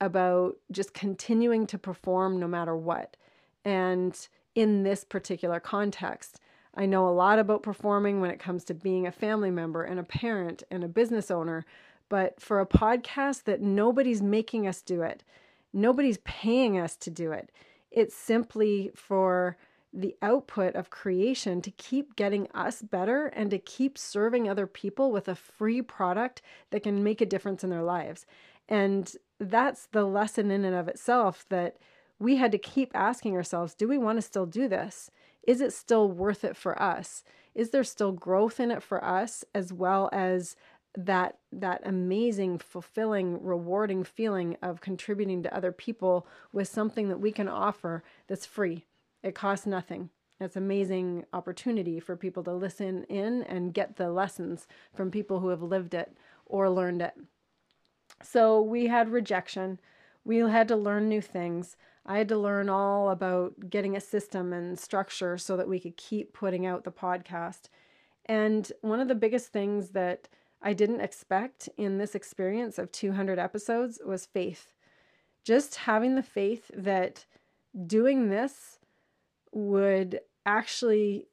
about 0.00 0.56
just 0.72 0.94
continuing 0.94 1.66
to 1.66 1.76
perform 1.76 2.40
no 2.40 2.48
matter 2.48 2.74
what. 2.74 3.14
And 3.62 4.18
in 4.54 4.84
this 4.84 5.04
particular 5.04 5.60
context, 5.60 6.40
I 6.74 6.86
know 6.86 7.06
a 7.06 7.10
lot 7.10 7.38
about 7.38 7.62
performing 7.62 8.22
when 8.22 8.30
it 8.30 8.40
comes 8.40 8.64
to 8.64 8.74
being 8.74 9.06
a 9.06 9.12
family 9.12 9.50
member 9.50 9.82
and 9.82 10.00
a 10.00 10.04
parent 10.04 10.62
and 10.70 10.82
a 10.82 10.88
business 10.88 11.30
owner, 11.30 11.66
but 12.08 12.40
for 12.40 12.60
a 12.60 12.66
podcast 12.66 13.44
that 13.44 13.60
nobody's 13.60 14.22
making 14.22 14.66
us 14.66 14.82
do 14.82 15.02
it, 15.02 15.22
nobody's 15.72 16.18
paying 16.18 16.78
us 16.78 16.96
to 16.96 17.10
do 17.10 17.32
it. 17.32 17.50
It's 17.90 18.14
simply 18.14 18.90
for 18.94 19.56
the 19.92 20.14
output 20.20 20.74
of 20.74 20.90
creation 20.90 21.62
to 21.62 21.70
keep 21.72 22.14
getting 22.14 22.46
us 22.54 22.82
better 22.82 23.26
and 23.28 23.50
to 23.50 23.58
keep 23.58 23.96
serving 23.96 24.48
other 24.48 24.66
people 24.66 25.10
with 25.10 25.28
a 25.28 25.34
free 25.34 25.80
product 25.80 26.42
that 26.70 26.82
can 26.82 27.02
make 27.02 27.20
a 27.20 27.26
difference 27.26 27.64
in 27.64 27.70
their 27.70 27.82
lives. 27.82 28.26
And 28.68 29.10
that's 29.40 29.86
the 29.86 30.04
lesson 30.04 30.50
in 30.50 30.64
and 30.64 30.76
of 30.76 30.88
itself 30.88 31.46
that 31.48 31.78
we 32.18 32.36
had 32.36 32.52
to 32.52 32.58
keep 32.58 32.90
asking 32.94 33.34
ourselves 33.34 33.74
do 33.74 33.88
we 33.88 33.98
want 33.98 34.18
to 34.18 34.22
still 34.22 34.46
do 34.46 34.68
this? 34.68 35.10
Is 35.46 35.60
it 35.60 35.72
still 35.72 36.10
worth 36.10 36.44
it 36.44 36.56
for 36.56 36.80
us? 36.80 37.24
Is 37.54 37.70
there 37.70 37.84
still 37.84 38.12
growth 38.12 38.60
in 38.60 38.70
it 38.70 38.82
for 38.82 39.02
us 39.02 39.44
as 39.54 39.72
well 39.72 40.10
as 40.12 40.56
that 40.98 41.38
that 41.52 41.80
amazing 41.84 42.58
fulfilling 42.58 43.40
rewarding 43.40 44.02
feeling 44.02 44.56
of 44.60 44.80
contributing 44.80 45.44
to 45.44 45.56
other 45.56 45.70
people 45.70 46.26
with 46.52 46.66
something 46.66 47.08
that 47.08 47.20
we 47.20 47.30
can 47.30 47.48
offer 47.48 48.02
that's 48.26 48.44
free. 48.44 48.84
It 49.22 49.36
costs 49.36 49.64
nothing. 49.64 50.10
It's 50.40 50.56
amazing 50.56 51.24
opportunity 51.32 52.00
for 52.00 52.16
people 52.16 52.42
to 52.44 52.52
listen 52.52 53.04
in 53.04 53.44
and 53.44 53.72
get 53.72 53.94
the 53.94 54.10
lessons 54.10 54.66
from 54.92 55.12
people 55.12 55.38
who 55.38 55.48
have 55.48 55.62
lived 55.62 55.94
it 55.94 56.16
or 56.46 56.68
learned 56.68 57.02
it. 57.02 57.14
So 58.20 58.60
we 58.60 58.88
had 58.88 59.10
rejection. 59.10 59.78
We 60.24 60.38
had 60.38 60.66
to 60.68 60.76
learn 60.76 61.08
new 61.08 61.20
things. 61.20 61.76
I 62.04 62.18
had 62.18 62.28
to 62.28 62.38
learn 62.38 62.68
all 62.68 63.10
about 63.10 63.70
getting 63.70 63.96
a 63.96 64.00
system 64.00 64.52
and 64.52 64.76
structure 64.76 65.38
so 65.38 65.56
that 65.56 65.68
we 65.68 65.78
could 65.78 65.96
keep 65.96 66.32
putting 66.32 66.66
out 66.66 66.82
the 66.82 66.90
podcast. 66.90 67.68
And 68.26 68.70
one 68.80 68.98
of 68.98 69.06
the 69.06 69.14
biggest 69.14 69.52
things 69.52 69.90
that 69.90 70.28
I 70.60 70.72
didn't 70.72 71.00
expect 71.00 71.68
in 71.76 71.98
this 71.98 72.14
experience 72.14 72.78
of 72.78 72.90
200 72.92 73.38
episodes 73.38 74.00
was 74.04 74.26
faith. 74.26 74.72
Just 75.44 75.76
having 75.76 76.14
the 76.14 76.22
faith 76.22 76.70
that 76.74 77.24
doing 77.86 78.28
this 78.28 78.78
would 79.52 80.20
actually 80.44 81.26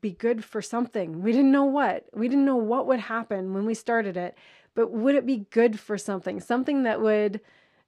be 0.00 0.12
good 0.12 0.44
for 0.44 0.60
something. 0.62 1.22
We 1.22 1.32
didn't 1.32 1.52
know 1.52 1.64
what. 1.64 2.06
We 2.14 2.28
didn't 2.28 2.44
know 2.44 2.56
what 2.56 2.86
would 2.86 3.00
happen 3.00 3.54
when 3.54 3.64
we 3.64 3.74
started 3.74 4.16
it, 4.16 4.36
but 4.74 4.90
would 4.92 5.14
it 5.14 5.26
be 5.26 5.46
good 5.50 5.78
for 5.78 5.96
something? 5.98 6.40
Something 6.40 6.82
that 6.82 7.00
would 7.00 7.40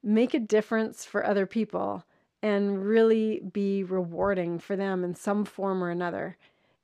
make 0.02 0.34
a 0.34 0.38
difference 0.38 1.04
for 1.04 1.26
other 1.26 1.46
people 1.46 2.04
and 2.42 2.84
really 2.84 3.40
be 3.52 3.84
rewarding 3.84 4.58
for 4.58 4.76
them 4.76 5.04
in 5.04 5.14
some 5.14 5.44
form 5.44 5.84
or 5.84 5.90
another. 5.90 6.36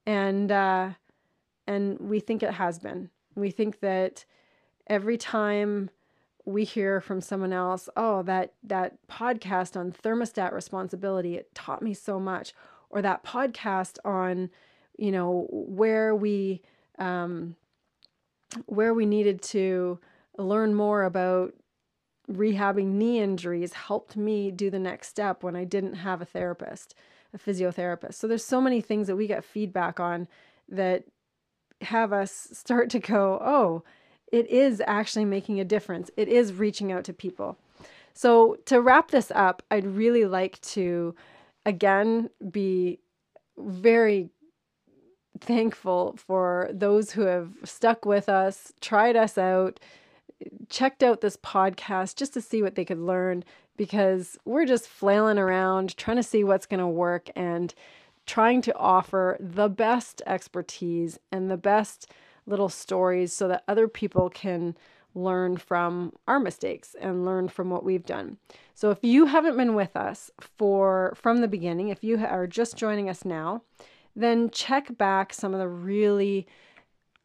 And 0.05 0.53
uh 0.53 0.91
and 1.67 1.99
we 1.99 2.21
think 2.21 2.43
it 2.43 2.55
has 2.55 2.79
been. 2.79 3.11
We 3.37 3.51
think 3.51 3.81
that 3.81 4.25
every 4.87 5.17
time 5.17 5.91
we 6.45 6.65
hear 6.65 7.01
from 7.01 7.21
someone 7.21 7.53
else, 7.53 7.89
oh, 7.97 8.23
that 8.23 8.55
that 8.65 8.97
podcast 9.09 9.77
on 9.77 9.93
thermostat 9.93 10.53
responsibility, 10.53 11.37
it 11.37 11.55
taught 11.55 11.83
me 11.83 11.93
so 11.95 12.19
much, 12.19 12.55
or 12.91 13.03
that 13.03 13.25
podcast 13.25 13.99
on, 14.05 14.51
you 14.97 15.13
know, 15.13 15.47
where 15.51 16.15
we 16.15 16.63
um, 16.99 17.57
where 18.67 18.95
we 18.95 19.07
needed 19.07 19.43
to 19.43 19.99
learn 20.39 20.75
more 20.75 21.05
about 21.05 21.53
rehabbing 22.31 22.87
knee 22.87 23.21
injuries 23.21 23.73
helped 23.73 24.17
me 24.17 24.51
do 24.51 24.71
the 24.71 24.79
next 24.79 25.09
step 25.09 25.43
when 25.43 25.55
I 25.55 25.65
didn't 25.65 25.95
have 25.95 26.21
a 26.21 26.25
therapist, 26.25 26.95
a 27.33 27.39
physiotherapist. 27.39 28.15
So 28.15 28.27
there's 28.27 28.45
so 28.45 28.61
many 28.61 28.81
things 28.81 29.07
that 29.07 29.17
we 29.17 29.27
get 29.27 29.45
feedback 29.45 30.01
on 30.01 30.27
that 30.69 31.05
have 31.83 32.13
us 32.13 32.49
start 32.53 32.91
to 32.91 32.99
go, 32.99 33.39
oh, 33.43 33.83
it 34.33 34.49
is 34.49 34.83
actually 34.87 35.25
making 35.25 35.61
a 35.61 35.65
difference. 35.65 36.11
It 36.17 36.29
is 36.29 36.53
reaching 36.53 36.93
out 36.93 37.05
to 37.05 37.13
people. 37.13 37.57
So, 38.15 38.57
to 38.65 38.81
wrap 38.81 39.11
this 39.11 39.31
up, 39.35 39.63
I'd 39.71 39.87
really 39.87 40.25
like 40.25 40.61
to 40.63 41.15
again 41.67 42.31
be 42.51 42.99
very 43.59 44.31
thankful 45.41 46.17
for 46.17 46.71
those 46.73 47.13
who 47.13 47.23
have 47.23 47.51
stuck 47.65 48.05
with 48.05 48.29
us, 48.29 48.73
tried 48.81 49.17
us 49.17 49.37
out, 49.37 49.79
checked 50.69 51.03
out 51.03 51.21
this 51.21 51.37
podcast 51.37 52.17
just 52.17 52.35
to 52.35 52.41
see 52.41 52.63
what 52.63 52.75
they 52.75 52.85
could 52.85 52.99
learn 52.99 53.45
because 53.77 54.39
we're 54.45 54.67
just 54.67 54.89
flailing 54.89 55.39
around 55.39 55.97
trying 55.97 56.17
to 56.17 56.23
see 56.23 56.43
what's 56.45 56.67
going 56.67 56.81
to 56.81 56.87
work 56.87 57.29
and 57.37 57.75
trying 58.27 58.61
to 58.63 58.77
offer 58.77 59.37
the 59.41 59.69
best 59.69 60.21
expertise 60.27 61.19
and 61.33 61.51
the 61.51 61.57
best 61.57 62.11
little 62.47 62.69
stories 62.69 63.33
so 63.33 63.49
that 63.49 63.65
other 63.67 63.89
people 63.89 64.29
can 64.31 64.77
learn 65.15 65.57
from 65.57 66.13
our 66.29 66.39
mistakes 66.39 66.95
and 67.01 67.25
learn 67.25 67.49
from 67.49 67.71
what 67.71 67.85
we've 67.85 68.05
done. 68.05 68.37
So 68.75 68.91
if 68.91 68.99
you 69.03 69.27
haven't 69.27 69.57
been 69.57 69.75
with 69.75 69.97
us 69.97 70.31
for 70.59 71.15
from 71.17 71.41
the 71.41 71.49
beginning, 71.49 71.89
if 71.89 72.05
you 72.05 72.19
are 72.25 72.47
just 72.47 72.77
joining 72.77 73.09
us 73.09 73.25
now, 73.25 73.63
then 74.15 74.51
check 74.51 74.97
back 74.99 75.33
some 75.33 75.55
of 75.55 75.61
the 75.61 75.69
really 75.69 76.47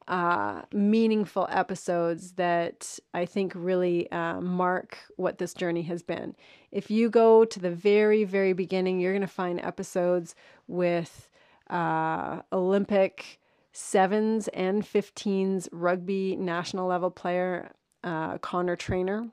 uh, 0.08 0.64
meaningful 0.74 1.48
episodes 1.50 2.34
that 2.34 3.00
I 3.14 3.26
think 3.26 3.54
really 3.56 4.12
uh, 4.12 4.42
mark 4.42 4.98
what 5.16 5.38
this 5.38 5.54
journey 5.54 5.84
has 5.84 6.04
been. 6.04 6.36
If 6.72 6.90
you 6.90 7.10
go 7.10 7.46
to 7.46 7.60
the 7.60 7.72
very, 7.72 8.24
very 8.24 8.54
beginning, 8.54 9.00
you're 9.00 9.14
going 9.14 9.22
to 9.22 9.28
find 9.28 9.60
episodes 9.62 10.36
with 10.68 11.30
uh, 11.70 12.42
Olympic 12.52 13.40
sevens 13.74 14.48
and 14.50 14.84
15s 14.84 15.70
rugby 15.72 16.36
national 16.36 16.88
level 16.88 17.12
player 17.12 17.72
uh, 18.04 18.38
Conor 18.40 18.76
Trainor. 18.76 19.30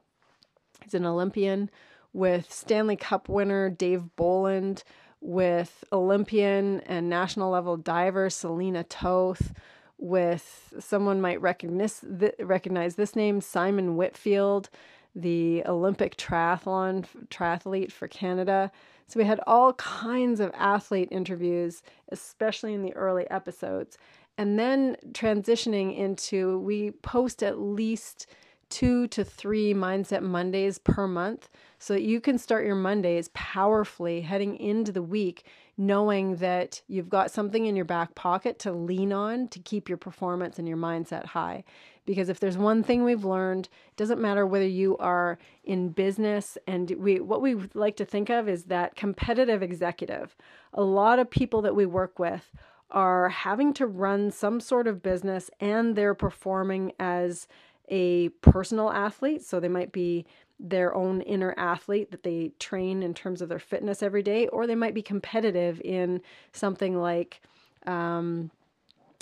He's 0.82 0.94
an 0.94 1.06
Olympian 1.06 1.70
with 2.12 2.52
Stanley 2.52 2.96
Cup 2.96 3.28
winner 3.28 3.68
Dave 3.70 4.16
Bolland, 4.16 4.84
with 5.20 5.84
Olympian 5.92 6.80
and 6.80 7.08
national 7.08 7.50
level 7.50 7.76
diver 7.76 8.30
Selena 8.30 8.84
Toth, 8.84 9.52
with 9.98 10.74
someone 10.78 11.20
might 11.20 11.40
recognize 11.40 12.04
recognize 12.38 12.94
this 12.94 13.16
name 13.16 13.40
Simon 13.40 13.96
Whitfield, 13.96 14.70
the 15.14 15.64
Olympic 15.66 16.16
triathlon 16.16 17.04
triathlete 17.28 17.92
for 17.92 18.08
Canada. 18.08 18.70
So 19.06 19.18
we 19.18 19.24
had 19.24 19.40
all 19.46 19.72
kinds 19.74 20.38
of 20.38 20.52
athlete 20.54 21.08
interviews, 21.10 21.82
especially 22.10 22.74
in 22.74 22.82
the 22.82 22.94
early 22.94 23.28
episodes. 23.30 23.98
And 24.36 24.58
then 24.58 24.96
transitioning 25.12 25.96
into 25.96 26.60
we 26.60 26.92
post 26.92 27.42
at 27.42 27.58
least 27.58 28.26
two 28.68 29.06
to 29.08 29.24
three 29.24 29.72
Mindset 29.72 30.22
Mondays 30.22 30.78
per 30.78 31.06
month 31.06 31.48
so 31.78 31.94
that 31.94 32.02
you 32.02 32.20
can 32.20 32.38
start 32.38 32.66
your 32.66 32.74
Mondays 32.74 33.30
powerfully 33.34 34.20
heading 34.20 34.56
into 34.56 34.92
the 34.92 35.02
week, 35.02 35.44
knowing 35.76 36.36
that 36.36 36.82
you've 36.88 37.08
got 37.08 37.30
something 37.30 37.66
in 37.66 37.76
your 37.76 37.84
back 37.84 38.14
pocket 38.14 38.58
to 38.60 38.72
lean 38.72 39.12
on 39.12 39.48
to 39.48 39.58
keep 39.58 39.88
your 39.88 39.98
performance 39.98 40.58
and 40.58 40.68
your 40.68 40.76
mindset 40.76 41.26
high. 41.26 41.64
Because 42.04 42.28
if 42.28 42.40
there's 42.40 42.56
one 42.56 42.82
thing 42.82 43.04
we've 43.04 43.24
learned, 43.24 43.66
it 43.66 43.96
doesn't 43.96 44.20
matter 44.20 44.46
whether 44.46 44.66
you 44.66 44.96
are 44.96 45.38
in 45.64 45.90
business 45.90 46.56
and 46.66 46.90
we 46.98 47.20
what 47.20 47.42
we 47.42 47.54
like 47.74 47.96
to 47.96 48.04
think 48.04 48.30
of 48.30 48.48
is 48.48 48.64
that 48.64 48.96
competitive 48.96 49.62
executive. 49.62 50.34
A 50.72 50.82
lot 50.82 51.18
of 51.18 51.30
people 51.30 51.60
that 51.62 51.76
we 51.76 51.84
work 51.84 52.18
with 52.18 52.50
are 52.90 53.28
having 53.28 53.74
to 53.74 53.86
run 53.86 54.30
some 54.30 54.60
sort 54.60 54.86
of 54.86 55.02
business 55.02 55.50
and 55.60 55.94
they're 55.94 56.14
performing 56.14 56.92
as 56.98 57.46
a 57.88 58.28
personal 58.40 58.90
athlete. 58.90 59.42
So 59.42 59.60
they 59.60 59.68
might 59.68 59.92
be 59.92 60.26
their 60.60 60.94
own 60.94 61.20
inner 61.22 61.54
athlete 61.56 62.10
that 62.10 62.24
they 62.24 62.52
train 62.58 63.02
in 63.02 63.14
terms 63.14 63.40
of 63.40 63.48
their 63.48 63.58
fitness 63.58 64.02
every 64.02 64.22
day, 64.22 64.48
or 64.48 64.66
they 64.66 64.74
might 64.74 64.94
be 64.94 65.02
competitive 65.02 65.80
in 65.84 66.20
something 66.52 67.00
like, 67.00 67.40
um, 67.86 68.50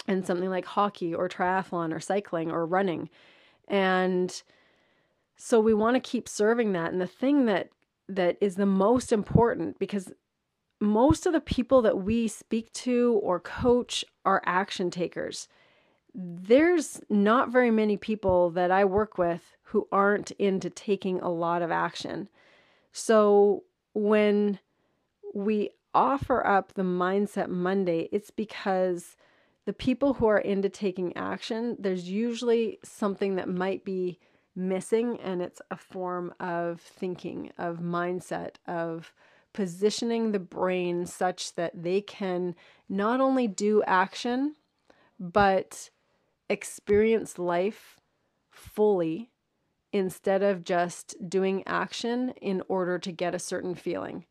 in 0.08 0.24
something 0.24 0.48
like 0.48 0.64
hockey 0.64 1.14
or 1.14 1.28
triathlon 1.28 1.94
or 1.94 2.00
cycling 2.00 2.50
or 2.50 2.64
running. 2.64 3.10
And 3.68 4.42
so 5.36 5.60
we 5.60 5.74
want 5.74 5.94
to 5.94 6.00
keep 6.00 6.28
serving 6.28 6.72
that. 6.72 6.92
And 6.92 7.00
the 7.00 7.06
thing 7.06 7.46
that 7.46 7.68
that 8.08 8.36
is 8.40 8.54
the 8.54 8.66
most 8.66 9.12
important 9.12 9.78
because 9.78 10.12
most 10.80 11.26
of 11.26 11.32
the 11.32 11.40
people 11.40 11.82
that 11.82 11.98
we 12.02 12.28
speak 12.28 12.72
to 12.72 13.18
or 13.22 13.40
coach 13.40 14.04
are 14.24 14.42
action 14.44 14.90
takers 14.90 15.48
there's 16.18 17.00
not 17.10 17.50
very 17.50 17.70
many 17.70 17.98
people 17.98 18.50
that 18.50 18.70
I 18.70 18.86
work 18.86 19.18
with 19.18 19.56
who 19.64 19.86
aren't 19.92 20.30
into 20.32 20.70
taking 20.70 21.20
a 21.20 21.28
lot 21.28 21.60
of 21.60 21.70
action. 21.70 22.30
So 22.92 23.64
when 23.92 24.58
we 25.34 25.70
offer 25.94 26.46
up 26.46 26.72
the 26.72 26.82
Mindset 26.82 27.48
Monday, 27.48 28.08
it's 28.12 28.30
because 28.30 29.16
the 29.66 29.74
people 29.74 30.14
who 30.14 30.26
are 30.26 30.38
into 30.38 30.70
taking 30.70 31.14
action, 31.16 31.76
there's 31.78 32.08
usually 32.08 32.78
something 32.82 33.36
that 33.36 33.48
might 33.48 33.84
be 33.84 34.18
missing, 34.54 35.18
and 35.20 35.42
it's 35.42 35.60
a 35.70 35.76
form 35.76 36.32
of 36.40 36.80
thinking, 36.80 37.52
of 37.58 37.80
mindset, 37.80 38.54
of 38.66 39.12
positioning 39.52 40.32
the 40.32 40.38
brain 40.38 41.04
such 41.04 41.54
that 41.56 41.82
they 41.82 42.00
can 42.00 42.54
not 42.88 43.20
only 43.20 43.46
do 43.46 43.82
action, 43.82 44.54
but 45.20 45.90
experience 46.48 47.38
life 47.38 48.00
fully 48.50 49.30
instead 49.92 50.42
of 50.42 50.64
just 50.64 51.14
doing 51.28 51.62
action 51.66 52.30
in 52.40 52.62
order 52.68 52.98
to 52.98 53.12
get 53.12 53.34
a 53.34 53.38
certain 53.38 53.74
feeling. 53.74 54.24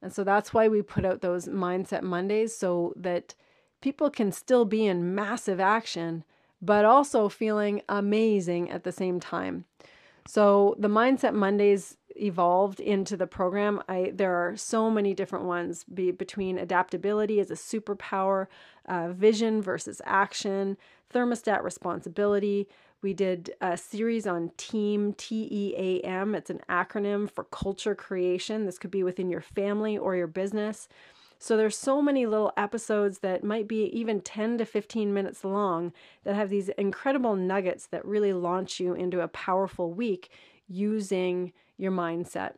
And 0.00 0.12
so 0.12 0.24
that's 0.24 0.52
why 0.52 0.68
we 0.68 0.82
put 0.82 1.04
out 1.04 1.20
those 1.20 1.46
Mindset 1.46 2.02
Mondays 2.02 2.56
so 2.56 2.92
that 2.96 3.34
people 3.80 4.10
can 4.10 4.32
still 4.32 4.64
be 4.64 4.86
in 4.86 5.14
massive 5.14 5.60
action, 5.60 6.24
but 6.60 6.84
also 6.84 7.28
feeling 7.28 7.82
amazing 7.88 8.70
at 8.70 8.82
the 8.82 8.92
same 8.92 9.20
time. 9.20 9.64
So 10.26 10.76
the 10.78 10.88
Mindset 10.88 11.34
Mondays 11.34 11.96
evolved 12.16 12.80
into 12.80 13.16
the 13.16 13.26
program. 13.26 13.82
I 13.88 14.12
there 14.14 14.34
are 14.34 14.56
so 14.56 14.90
many 14.90 15.14
different 15.14 15.44
ones 15.44 15.84
be, 15.84 16.10
between 16.10 16.58
adaptability 16.58 17.40
as 17.40 17.50
a 17.50 17.54
superpower, 17.54 18.46
uh, 18.86 19.08
vision 19.08 19.62
versus 19.62 20.00
action, 20.04 20.76
thermostat 21.12 21.62
responsibility. 21.62 22.68
We 23.02 23.14
did 23.14 23.54
a 23.60 23.76
series 23.76 24.26
on 24.26 24.52
TEAM, 24.56 25.14
T 25.14 25.48
E 25.50 25.74
A 25.76 26.06
M. 26.06 26.34
It's 26.34 26.50
an 26.50 26.60
acronym 26.68 27.30
for 27.30 27.44
culture 27.44 27.94
creation. 27.94 28.64
This 28.64 28.78
could 28.78 28.92
be 28.92 29.02
within 29.02 29.28
your 29.28 29.40
family 29.40 29.98
or 29.98 30.14
your 30.14 30.28
business. 30.28 30.88
So 31.42 31.56
there's 31.56 31.76
so 31.76 32.00
many 32.00 32.24
little 32.24 32.52
episodes 32.56 33.18
that 33.18 33.42
might 33.42 33.66
be 33.66 33.86
even 33.86 34.20
10 34.20 34.58
to 34.58 34.64
15 34.64 35.12
minutes 35.12 35.42
long 35.42 35.92
that 36.22 36.36
have 36.36 36.50
these 36.50 36.68
incredible 36.68 37.34
nuggets 37.34 37.86
that 37.86 38.04
really 38.04 38.32
launch 38.32 38.78
you 38.78 38.94
into 38.94 39.20
a 39.20 39.26
powerful 39.26 39.92
week 39.92 40.30
using 40.68 41.52
your 41.82 41.92
mindset. 41.92 42.52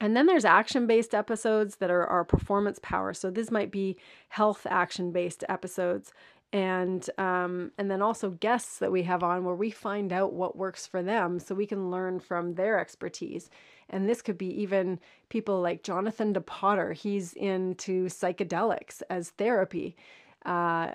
And 0.00 0.16
then 0.16 0.26
there's 0.26 0.44
action 0.44 0.86
based 0.86 1.14
episodes 1.14 1.76
that 1.76 1.90
are 1.90 2.06
our 2.06 2.24
performance 2.24 2.78
power. 2.82 3.12
So 3.14 3.30
this 3.30 3.50
might 3.50 3.70
be 3.70 3.96
health 4.28 4.66
action 4.68 5.10
based 5.10 5.44
episodes. 5.48 6.12
And 6.52 7.08
um, 7.18 7.72
and 7.76 7.90
then 7.90 8.00
also 8.00 8.30
guests 8.30 8.78
that 8.78 8.92
we 8.92 9.02
have 9.02 9.22
on 9.22 9.44
where 9.44 9.54
we 9.54 9.70
find 9.70 10.12
out 10.12 10.32
what 10.32 10.56
works 10.56 10.86
for 10.86 11.02
them 11.02 11.38
so 11.38 11.54
we 11.54 11.66
can 11.66 11.90
learn 11.90 12.20
from 12.20 12.54
their 12.54 12.78
expertise. 12.78 13.50
And 13.90 14.08
this 14.08 14.22
could 14.22 14.38
be 14.38 14.60
even 14.60 15.00
people 15.30 15.60
like 15.60 15.82
jonathan 15.82 16.32
depotter 16.32 16.92
he's 16.92 17.32
into 17.34 18.06
psychedelics 18.06 19.02
as 19.10 19.30
therapy. 19.30 19.96
Uh, 20.46 20.92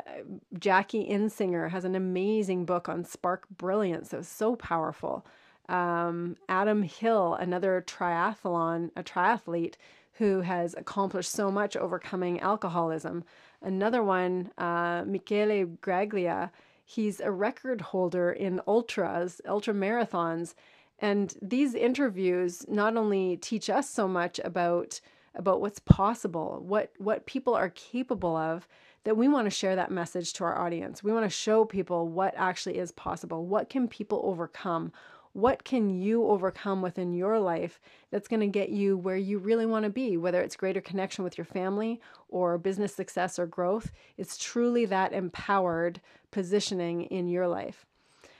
jackie 0.57 1.07
insinger 1.07 1.69
has 1.69 1.85
an 1.85 1.95
amazing 1.95 2.65
book 2.65 2.87
on 2.87 3.03
spark 3.03 3.45
brilliance 3.49 4.09
that 4.09 4.17
was 4.17 4.27
so 4.27 4.55
powerful 4.55 5.25
um, 5.69 6.35
adam 6.49 6.83
hill 6.83 7.35
another 7.35 7.83
triathlon 7.85 8.91
a 8.95 9.03
triathlete 9.03 9.75
who 10.17 10.41
has 10.41 10.75
accomplished 10.75 11.31
so 11.31 11.49
much 11.49 11.75
overcoming 11.75 12.39
alcoholism 12.39 13.23
Another 13.63 14.03
one, 14.03 14.51
uh, 14.57 15.03
Michele 15.07 15.65
Graglia, 15.81 16.51
he's 16.83 17.21
a 17.21 17.31
record 17.31 17.79
holder 17.79 18.31
in 18.31 18.59
ultras, 18.67 19.39
ultra 19.47 19.73
marathons. 19.73 20.53
And 20.99 21.33
these 21.41 21.73
interviews 21.73 22.65
not 22.67 22.97
only 22.97 23.37
teach 23.37 23.69
us 23.69 23.89
so 23.89 24.07
much 24.07 24.39
about 24.43 24.99
about 25.35 25.61
what's 25.61 25.79
possible, 25.79 26.61
what 26.63 26.91
what 26.97 27.25
people 27.25 27.55
are 27.55 27.69
capable 27.69 28.35
of, 28.35 28.67
that 29.05 29.17
we 29.17 29.27
want 29.27 29.45
to 29.45 29.49
share 29.49 29.75
that 29.75 29.89
message 29.89 30.33
to 30.33 30.43
our 30.43 30.59
audience. 30.59 31.03
We 31.03 31.13
want 31.13 31.25
to 31.25 31.29
show 31.29 31.65
people 31.65 32.09
what 32.09 32.33
actually 32.37 32.77
is 32.77 32.91
possible. 32.91 33.45
What 33.45 33.69
can 33.69 33.87
people 33.87 34.21
overcome? 34.23 34.91
What 35.33 35.63
can 35.63 35.89
you 35.89 36.27
overcome 36.27 36.81
within 36.81 37.11
your 37.11 37.39
life 37.39 37.79
that's 38.11 38.27
going 38.27 38.39
to 38.39 38.47
get 38.47 38.69
you 38.69 38.95
where 38.95 39.17
you 39.17 39.39
really 39.39 39.65
want 39.65 39.83
to 39.83 39.89
be, 39.89 40.15
whether 40.15 40.41
it's 40.41 40.55
greater 40.55 40.81
connection 40.81 41.23
with 41.23 41.37
your 41.37 41.45
family 41.45 41.99
or 42.29 42.57
business 42.59 42.95
success 42.95 43.39
or 43.39 43.47
growth. 43.47 43.91
It's 44.15 44.37
truly 44.37 44.85
that 44.85 45.11
empowered 45.11 45.99
positioning 46.31 47.03
in 47.05 47.27
your 47.27 47.47
life. 47.47 47.85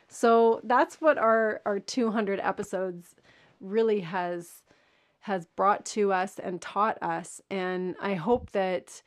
So 0.08 0.62
that's 0.64 1.02
what 1.02 1.18
our, 1.18 1.62
our 1.66 1.80
200 1.80 2.40
episodes 2.40 3.16
really 3.60 4.02
has 4.02 4.62
has 5.22 5.46
brought 5.46 5.86
to 5.86 6.12
us 6.12 6.38
and 6.38 6.62
taught 6.62 7.02
us 7.02 7.42
and 7.50 7.96
I 8.02 8.16
hope 8.16 8.52
that 8.52 9.02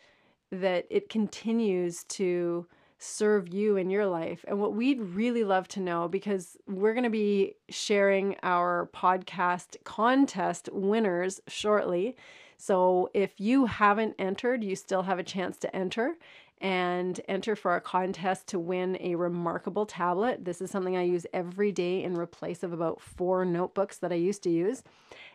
that 0.51 0.87
it 0.89 1.11
continues 1.11 2.05
to 2.05 2.67
serve 2.99 3.53
you 3.53 3.77
in 3.77 3.91
your 3.91 4.07
life. 4.07 4.45
And 4.49 4.59
what 4.59 4.75
we'd 4.75 5.01
really 5.01 5.45
love 5.45 5.69
to 5.69 5.81
know, 5.81 6.09
because 6.09 6.57
we're 6.67 6.95
going 6.95 7.05
to 7.05 7.11
be 7.11 7.55
sharing 7.69 8.37
our 8.43 8.89
podcast 8.95 9.77
contest 9.85 10.69
winners 10.73 11.41
shortly. 11.47 12.17
So 12.57 13.11
if 13.13 13.39
you 13.39 13.67
haven't 13.67 14.15
entered, 14.19 14.65
you 14.65 14.77
still 14.77 15.03
have 15.03 15.19
a 15.19 15.25
chance 15.25 15.59
to 15.59 15.77
enter 15.77 16.17
and 16.61 17.21
enter 17.29 17.55
for 17.55 17.77
a 17.77 17.81
contest 17.81 18.47
to 18.49 18.59
win 18.59 18.97
a 19.01 19.15
remarkable 19.15 19.87
tablet. 19.87 20.45
This 20.45 20.61
is 20.61 20.71
something 20.71 20.97
I 20.97 21.03
use 21.03 21.27
every 21.33 21.71
day 21.71 22.03
in 22.03 22.15
replace 22.15 22.63
of 22.63 22.73
about 22.73 23.01
four 23.01 23.45
notebooks 23.45 23.99
that 23.99 24.13
I 24.13 24.17
used 24.17 24.43
to 24.45 24.51
use. 24.51 24.83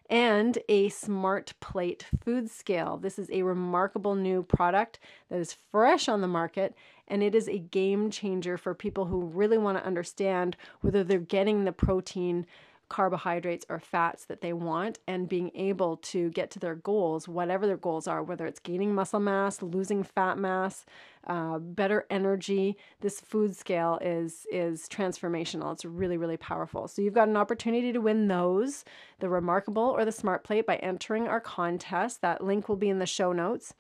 And 0.10 0.58
a 0.68 0.90
smart 0.90 1.54
plate 1.62 2.06
food 2.24 2.50
scale. 2.50 2.98
This 2.98 3.18
is 3.18 3.30
a 3.32 3.44
remarkable 3.44 4.16
new 4.16 4.44
product 4.44 5.00
that 5.30 5.40
is 5.40 5.56
fresh 5.72 6.10
on 6.10 6.22
the 6.22 6.28
market 6.28 6.76
and 7.08 7.22
it 7.22 7.36
is 7.36 7.48
a 7.48 7.60
game 7.60 8.10
changer 8.10 8.58
for 8.58 8.74
people 8.74 9.06
who 9.06 9.26
really 9.26 9.58
want 9.58 9.78
to 9.78 9.86
understand 9.86 10.56
whether 10.80 11.04
they're 11.04 11.20
getting 11.20 11.66
the 11.66 11.72
protein 11.72 12.46
carbohydrates 12.92 13.66
or 13.70 13.80
fats 13.80 14.26
that 14.26 14.42
they 14.42 14.52
want 14.52 15.00
and 15.08 15.30
being 15.30 15.50
able 15.56 15.96
to 15.96 16.30
get 16.32 16.52
to 16.52 16.60
their 16.60 16.76
goals, 16.76 17.26
whatever 17.26 17.66
their 17.66 17.78
goals 17.78 18.06
are, 18.06 18.22
whether 18.22 18.46
it's 18.46 18.60
gaining 18.60 18.94
muscle 18.94 19.22
mass, 19.22 19.62
losing 19.62 20.04
fat 20.04 20.38
mass, 20.38 20.86
uh, 21.26 21.58
better 21.58 22.06
energy. 22.10 22.76
This 23.00 23.22
food 23.22 23.56
scale 23.56 23.98
is 24.02 24.46
is 24.52 24.90
transformational. 24.90 25.72
It's 25.72 25.86
really 25.86 26.18
really 26.18 26.36
powerful. 26.36 26.90
So 26.90 27.02
you've 27.02 27.14
got 27.14 27.30
an 27.30 27.38
opportunity 27.38 27.94
to 27.94 28.02
win 28.02 28.28
those, 28.28 28.84
the 29.20 29.30
Remarkable 29.30 29.84
or 29.84 30.04
the 30.04 30.12
Smart 30.12 30.44
Plate, 30.44 30.68
by 30.68 30.76
entering 30.76 31.30
our 31.30 31.40
contest. 31.40 32.22
That 32.22 32.44
link 32.44 32.68
will 32.68 32.76
be 32.76 32.90
in 32.90 33.00
the 33.00 33.06
show 33.06 33.32
notes, 33.32 33.74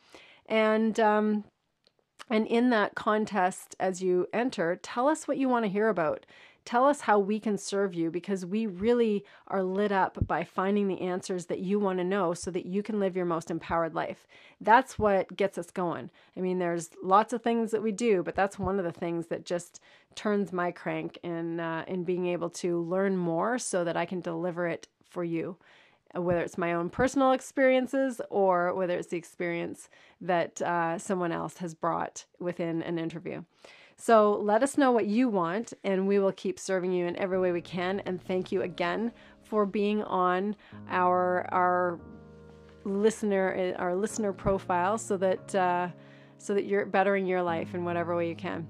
and. 0.45 0.97
Um, 0.99 1.43
and 2.29 2.47
in 2.47 2.69
that 2.69 2.95
contest, 2.95 3.75
as 3.77 4.01
you 4.01 4.27
enter, 4.31 4.79
tell 4.81 5.09
us 5.09 5.27
what 5.27 5.37
you 5.37 5.49
want 5.49 5.65
to 5.65 5.71
hear 5.71 5.89
about. 5.89 6.25
Tell 6.71 6.85
us 6.85 7.01
how 7.01 7.19
we 7.19 7.37
can 7.37 7.57
serve 7.57 7.93
you 7.93 8.09
because 8.09 8.45
we 8.45 8.65
really 8.65 9.25
are 9.49 9.61
lit 9.61 9.91
up 9.91 10.25
by 10.25 10.45
finding 10.45 10.87
the 10.87 11.01
answers 11.01 11.47
that 11.47 11.59
you 11.59 11.81
want 11.81 11.99
to 11.99 12.05
know 12.05 12.33
so 12.33 12.49
that 12.49 12.65
you 12.65 12.81
can 12.81 12.97
live 12.97 13.13
your 13.13 13.25
most 13.25 13.51
empowered 13.51 13.93
life. 13.93 14.25
That's 14.61 14.97
what 14.97 15.35
gets 15.35 15.57
us 15.57 15.69
going. 15.69 16.09
I 16.37 16.39
mean, 16.39 16.59
there's 16.59 16.91
lots 17.03 17.33
of 17.33 17.43
things 17.43 17.71
that 17.71 17.83
we 17.83 17.91
do, 17.91 18.23
but 18.23 18.35
that's 18.35 18.57
one 18.57 18.79
of 18.79 18.85
the 18.85 18.93
things 18.93 19.27
that 19.27 19.43
just 19.43 19.81
turns 20.15 20.53
my 20.53 20.71
crank 20.71 21.17
in 21.23 21.59
uh, 21.59 21.83
in 21.89 22.05
being 22.05 22.27
able 22.27 22.49
to 22.49 22.79
learn 22.79 23.17
more 23.17 23.59
so 23.59 23.83
that 23.83 23.97
I 23.97 24.05
can 24.05 24.21
deliver 24.21 24.65
it 24.65 24.87
for 25.03 25.25
you 25.25 25.57
whether 26.13 26.41
it's 26.41 26.57
my 26.57 26.73
own 26.73 26.89
personal 26.89 27.31
experiences 27.31 28.19
or 28.29 28.73
whether 28.73 28.97
it's 28.97 29.07
the 29.07 29.17
experience 29.17 29.89
that 30.19 30.61
uh, 30.61 30.97
someone 30.97 31.31
else 31.31 31.57
has 31.59 31.73
brought 31.73 32.25
within 32.37 32.81
an 32.83 32.99
interview. 32.99 33.41
So 34.01 34.39
let 34.41 34.63
us 34.63 34.79
know 34.79 34.91
what 34.91 35.05
you 35.05 35.29
want, 35.29 35.73
and 35.83 36.07
we 36.07 36.17
will 36.17 36.31
keep 36.31 36.57
serving 36.57 36.91
you 36.91 37.05
in 37.05 37.15
every 37.17 37.39
way 37.39 37.51
we 37.51 37.61
can. 37.61 37.99
And 38.07 38.19
thank 38.19 38.51
you 38.51 38.63
again 38.63 39.11
for 39.43 39.63
being 39.63 40.01
on 40.01 40.55
our 40.89 41.47
our 41.51 41.99
listener 42.83 43.75
our 43.77 43.95
listener 43.95 44.33
profile, 44.33 44.97
so 44.97 45.17
that 45.17 45.53
uh, 45.53 45.89
so 46.39 46.55
that 46.55 46.65
you're 46.65 46.87
bettering 46.87 47.27
your 47.27 47.43
life 47.43 47.75
in 47.75 47.85
whatever 47.85 48.15
way 48.15 48.27
you 48.27 48.35
can. 48.35 48.67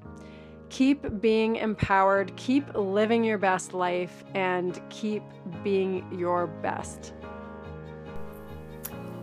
Keep 0.67 1.21
being 1.21 1.55
empowered, 1.55 2.35
keep 2.35 2.65
living 2.75 3.23
your 3.23 3.37
best 3.37 3.73
life, 3.73 4.25
and 4.35 4.81
keep 4.89 5.23
being 5.63 6.05
your 6.11 6.47
best. 6.47 7.13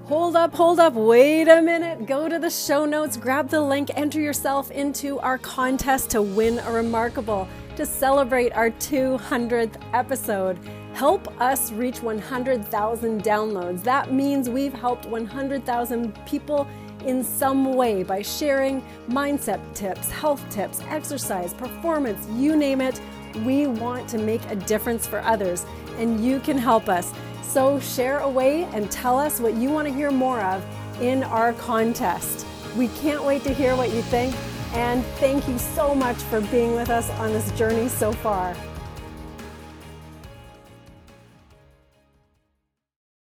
Hold 0.08 0.36
up, 0.36 0.54
hold 0.54 0.80
up, 0.80 0.94
wait 0.94 1.48
a 1.48 1.60
minute. 1.60 2.06
Go 2.06 2.30
to 2.30 2.38
the 2.38 2.48
show 2.48 2.86
notes, 2.86 3.18
grab 3.18 3.50
the 3.50 3.60
link, 3.60 3.90
enter 3.94 4.18
yourself 4.18 4.70
into 4.70 5.18
our 5.18 5.36
contest 5.36 6.08
to 6.12 6.22
win 6.22 6.60
a 6.60 6.72
remarkable 6.72 7.46
to 7.76 7.84
celebrate 7.84 8.50
our 8.54 8.70
200th 8.70 9.74
episode. 9.92 10.58
Help 10.94 11.28
us 11.42 11.72
reach 11.72 12.00
100,000 12.00 13.22
downloads. 13.22 13.82
That 13.82 14.10
means 14.10 14.48
we've 14.48 14.72
helped 14.72 15.04
100,000 15.04 16.18
people 16.24 16.66
in 17.04 17.22
some 17.22 17.74
way 17.74 18.02
by 18.02 18.22
sharing 18.22 18.82
mindset 19.10 19.60
tips, 19.74 20.10
health 20.10 20.42
tips, 20.48 20.80
exercise, 20.88 21.52
performance, 21.52 22.26
you 22.30 22.56
name 22.56 22.80
it. 22.80 22.98
We 23.44 23.66
want 23.66 24.08
to 24.08 24.16
make 24.16 24.40
a 24.50 24.56
difference 24.56 25.06
for 25.06 25.20
others, 25.20 25.66
and 25.98 26.24
you 26.24 26.40
can 26.40 26.56
help 26.56 26.88
us. 26.88 27.12
So 27.48 27.80
share 27.80 28.18
away 28.18 28.64
and 28.74 28.90
tell 28.90 29.18
us 29.18 29.40
what 29.40 29.54
you 29.54 29.70
want 29.70 29.88
to 29.88 29.94
hear 29.94 30.10
more 30.10 30.40
of 30.42 30.62
in 31.00 31.24
our 31.24 31.54
contest. 31.54 32.46
We 32.76 32.88
can't 32.88 33.24
wait 33.24 33.42
to 33.44 33.54
hear 33.54 33.74
what 33.74 33.90
you 33.90 34.02
think, 34.02 34.34
and 34.74 35.02
thank 35.16 35.48
you 35.48 35.58
so 35.58 35.94
much 35.94 36.16
for 36.16 36.42
being 36.42 36.74
with 36.74 36.90
us 36.90 37.08
on 37.12 37.32
this 37.32 37.50
journey 37.52 37.88
so 37.88 38.12
far. 38.12 38.54